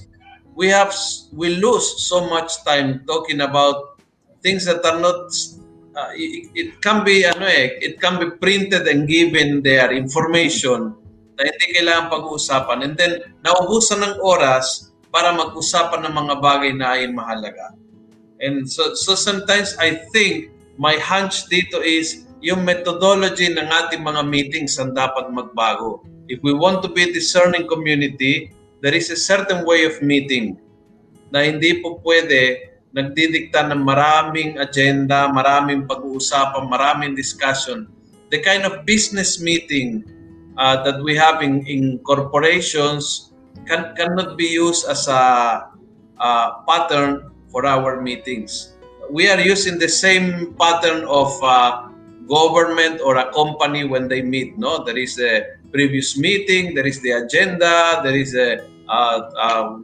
[0.55, 0.93] we have
[1.33, 3.99] we lose so much time talking about
[4.41, 5.27] things that are not
[5.95, 10.95] uh, it, it can be ano eh, it can be printed and given there information
[11.35, 12.77] na hindi kailangan pag-uusapan.
[12.87, 17.75] And then, naubusan ng oras para mag-usapan ng mga bagay na ay mahalaga.
[18.39, 24.21] And so, so sometimes I think my hunch dito is yung methodology ng ating mga
[24.21, 26.05] meetings ang dapat magbago.
[26.29, 28.53] If we want to be a discerning community,
[28.85, 30.61] there is a certain way of meeting
[31.33, 37.89] na hindi po pwede nagdidikta ng maraming agenda, maraming pag-uusapan, maraming discussion.
[38.29, 40.05] The kind of business meeting
[40.53, 43.33] uh, that we have in, in corporations
[43.65, 45.65] can cannot be used as a,
[46.21, 46.29] a
[46.69, 48.77] pattern for our meetings.
[49.09, 51.94] We are using the same pattern of uh,
[52.27, 54.57] government or a company when they meet.
[54.57, 59.81] No, there is a previous meeting, there is the agenda, there is a uh, uh,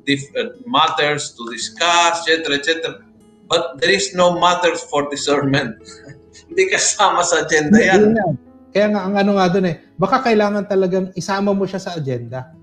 [0.66, 3.02] matters to discuss, etc., etc.
[3.50, 5.82] But there is no matters for discernment.
[6.52, 8.16] Hindi kasama sa agenda yan.
[8.72, 12.56] Kaya nga ang ano nga doon eh, baka kailangan talagang isama mo siya sa agenda.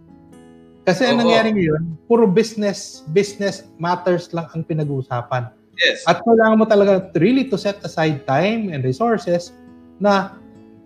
[0.88, 5.52] Kasi ang nangyari ngayon, puro business business matters lang ang pinag-uusapan.
[5.76, 6.08] Yes.
[6.08, 9.52] At kailangan mo talaga really to set aside time and resources
[9.98, 10.38] na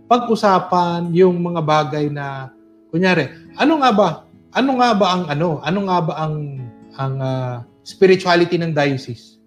[0.09, 2.53] pag-usapan yung mga bagay na
[2.93, 4.09] kunyari, ano nga ba?
[4.53, 5.61] Ano nga ba ang ano?
[5.65, 6.35] Ano nga ba ang
[7.01, 7.55] ang uh,
[7.89, 9.41] spirituality ng diocese?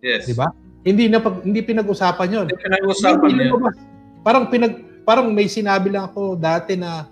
[0.00, 0.24] Yes.
[0.24, 0.48] 'Di ba?
[0.86, 2.46] Hindi na pag, hindi pinag-usapan 'yon.
[2.48, 3.60] Hindi pinag-usapan Hindi 'yon.
[4.24, 7.04] Parang pinag parang may sinabi lang ako dati na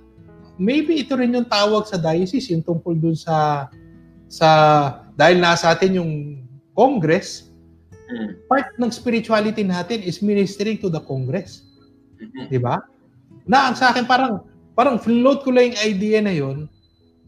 [0.56, 3.68] maybe ito rin yung tawag sa diocese yung tungkol dun sa
[4.26, 4.48] sa
[5.14, 6.12] dahil nasa atin yung
[6.74, 7.54] Congress,
[8.10, 8.50] mm.
[8.50, 11.62] part ng spirituality natin is ministering to the Congress.
[12.50, 12.80] 'Di ba?
[13.44, 14.44] Na ang sa akin parang
[14.74, 16.66] parang float ko lang yung idea na 'yon.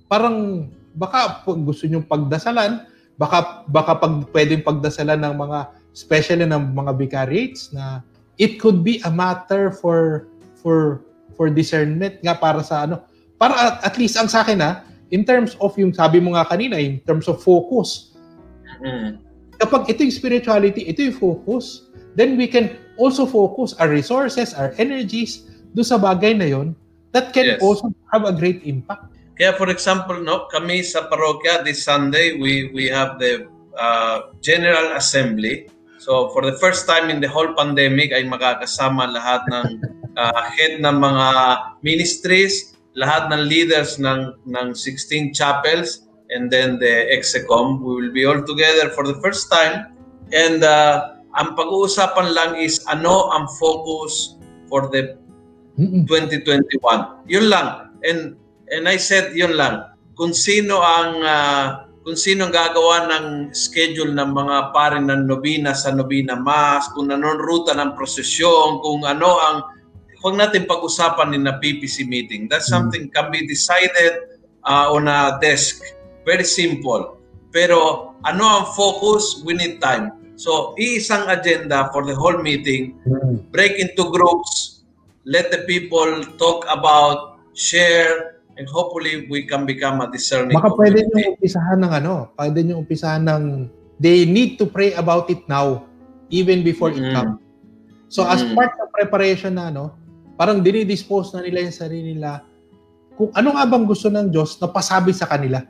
[0.06, 2.86] Parang baka gusto niyo pagdasalan,
[3.20, 5.58] baka baka pag pwedeng pagdasalan ng mga
[5.96, 8.04] especially ng mga vicariates na
[8.36, 10.28] it could be a matter for
[10.60, 11.00] for
[11.32, 13.00] for discernment nga para sa ano
[13.40, 16.44] para at, at least ang sa akin ha in terms of yung sabi mo nga
[16.44, 18.12] kanina in terms of focus
[18.84, 19.16] mm.
[19.56, 21.85] kapag ito yung spirituality ito yung focus
[22.16, 25.46] then we can also focus our resources our energies
[25.76, 26.72] do sa bagay na yon
[27.12, 27.60] that can yes.
[27.62, 29.06] also have a great impact
[29.36, 33.44] kaya for example no kami sa parokya this Sunday we we have the
[33.76, 35.68] uh, general assembly
[36.06, 39.66] So for the first time in the whole pandemic ay makakasama lahat ng
[40.20, 41.26] uh, head ng mga
[41.82, 47.82] ministries, lahat ng leaders ng ng 16 chapels and then the execom.
[47.82, 49.98] We will be all together for the first time
[50.30, 54.40] and uh, ang pag-uusapan lang is ano ang focus
[54.72, 55.20] for the
[55.76, 57.28] 2021.
[57.28, 57.92] Yun lang.
[58.02, 58.40] And
[58.72, 59.92] and I said yun lang.
[60.16, 61.66] Kung sino ang uh,
[62.06, 67.42] kung sino gagawa ng schedule ng mga pare ng nobina sa nobina mass, kung anong
[67.42, 69.56] ruta ng prosesyon, kung ano ang
[70.24, 72.48] huwag natin pag-usapan in a PPC meeting.
[72.48, 72.80] That's hmm.
[72.80, 75.84] something can be decided uh, on a desk.
[76.24, 77.20] Very simple.
[77.52, 79.44] Pero ano ang focus?
[79.44, 80.25] We need time.
[80.36, 83.00] So, iisang agenda for the whole meeting.
[83.08, 83.40] Hmm.
[83.50, 84.84] Break into groups.
[85.26, 91.04] Let the people talk about, share, and hopefully we can become a discerning Baka pwede
[91.12, 93.42] nyo umpisahan ng ano, pwede nyo umpisahan ng
[94.00, 95.84] they need to pray about it now
[96.32, 97.00] even before mm.
[97.00, 97.36] it comes.
[98.08, 98.32] So mm.
[98.32, 99.92] as part of preparation na ano,
[100.36, 102.44] parang dinidispose na nila yung sarili nila
[103.16, 105.64] kung ano nga bang gusto ng Diyos na pasabi sa kanila.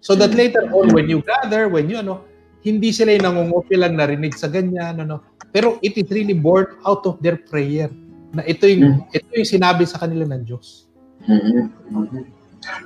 [0.00, 0.38] So that mm.
[0.40, 2.24] later on when you gather, when you ano,
[2.62, 7.04] hindi sila yung nangungopi lang narinig sa ganyan ano, pero it is really born out
[7.04, 7.90] of their prayer
[8.36, 9.16] na ito yung mm.
[9.16, 10.90] ito yung sinabi sa kanila ng Diyos.
[11.26, 11.64] Mm-hmm.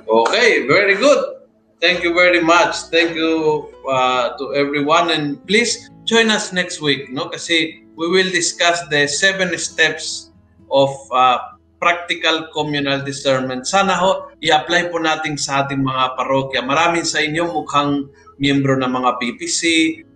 [0.07, 1.41] Okay, very good.
[1.81, 2.93] Thank you very much.
[2.93, 8.29] Thank you uh, to everyone and please join us next week no kasi we will
[8.29, 10.31] discuss the seven steps
[10.69, 11.37] of uh,
[11.81, 13.65] practical communal discernment.
[13.65, 16.61] Sana ho i-apply po natin sa ating mga parokya.
[16.61, 18.05] Maraming sa inyo mukhang
[18.41, 19.61] miyembro ng mga PPC,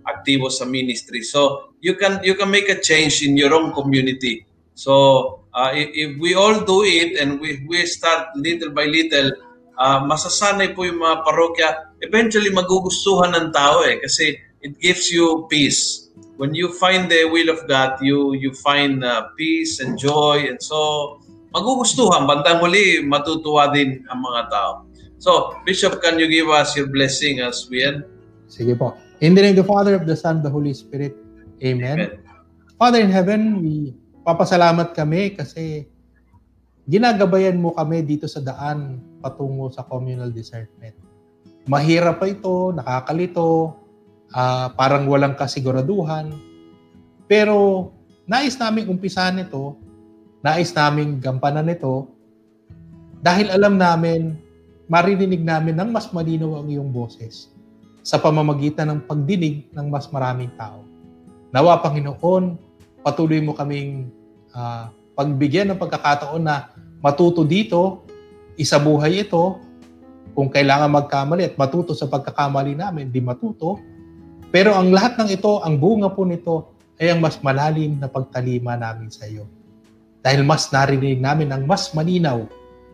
[0.10, 1.22] aktibo sa ministry.
[1.22, 4.50] So you can you can make a change in your own community.
[4.74, 9.32] So uh, if, if we all do it and we, we start little by little,
[9.78, 11.70] uh, masasanay po yung mga parokya,
[12.02, 16.10] eventually magugustuhan ng tao eh kasi it gives you peace.
[16.36, 20.60] When you find the will of God, you you find uh, peace and joy and
[20.60, 21.22] so
[21.56, 22.28] magugustuhan.
[22.28, 24.72] Bandang huli, matutuwa din ang mga tao.
[25.16, 28.04] So, Bishop, can you give us your blessing as we end?
[28.46, 28.94] Sige po.
[29.24, 31.18] In the name of the Father, of the Son, of the Holy Spirit.
[31.64, 31.98] Amen.
[31.98, 32.26] Amen.
[32.76, 33.96] Father in heaven, we
[34.28, 35.88] papasalamat kami kasi
[36.84, 40.94] ginagabayan mo kami dito sa daan patungo sa communal discernment.
[41.66, 43.74] Mahirap pa ito, nakakalito,
[44.36, 46.36] uh, parang walang kasiguraduhan.
[47.26, 47.90] Pero
[48.28, 49.80] nais naming umpisahan ito,
[50.46, 52.12] nais naming gampanan ito,
[53.24, 54.38] dahil alam namin,
[54.86, 57.55] maririnig namin ng mas malinaw ang iyong boses
[58.06, 60.86] sa pamamagitan ng pagdinig ng mas maraming tao.
[61.50, 62.54] Nawa, Panginoon,
[63.02, 64.14] patuloy mo kaming
[64.54, 66.70] uh, pagbigyan ng pagkakataon na
[67.02, 68.06] matuto dito,
[68.62, 69.58] isabuhay ito,
[70.38, 73.82] kung kailangan magkamali at matuto sa pagkakamali namin, di matuto.
[74.54, 78.78] Pero ang lahat ng ito, ang bunga po nito, ay ang mas malalim na pagtalima
[78.78, 79.50] namin sa iyo.
[80.22, 82.46] Dahil mas narinig namin ang mas malinaw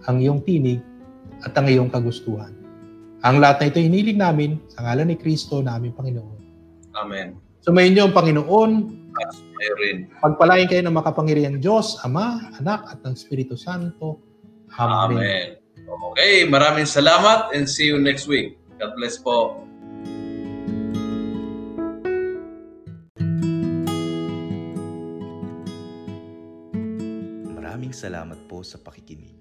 [0.08, 0.80] ang iyong tinig
[1.44, 2.61] at ang iyong kagustuhan.
[3.22, 6.42] Ang lahat na ito hiniling namin sa ngalan ni Kristo na aming Panginoon.
[6.98, 7.38] Amen.
[7.62, 8.72] Sumayin niyo ang Panginoon.
[9.62, 10.10] Mayroon.
[10.18, 14.18] Pagpalain kayo ng makapangyarihan Diyos, Ama, Anak, at ng Espiritu Santo.
[14.74, 15.22] Amen.
[15.22, 15.48] Amen.
[16.12, 18.58] Okay, maraming salamat and see you next week.
[18.82, 19.62] God bless po.
[27.54, 29.41] Maraming salamat po sa pakikinig.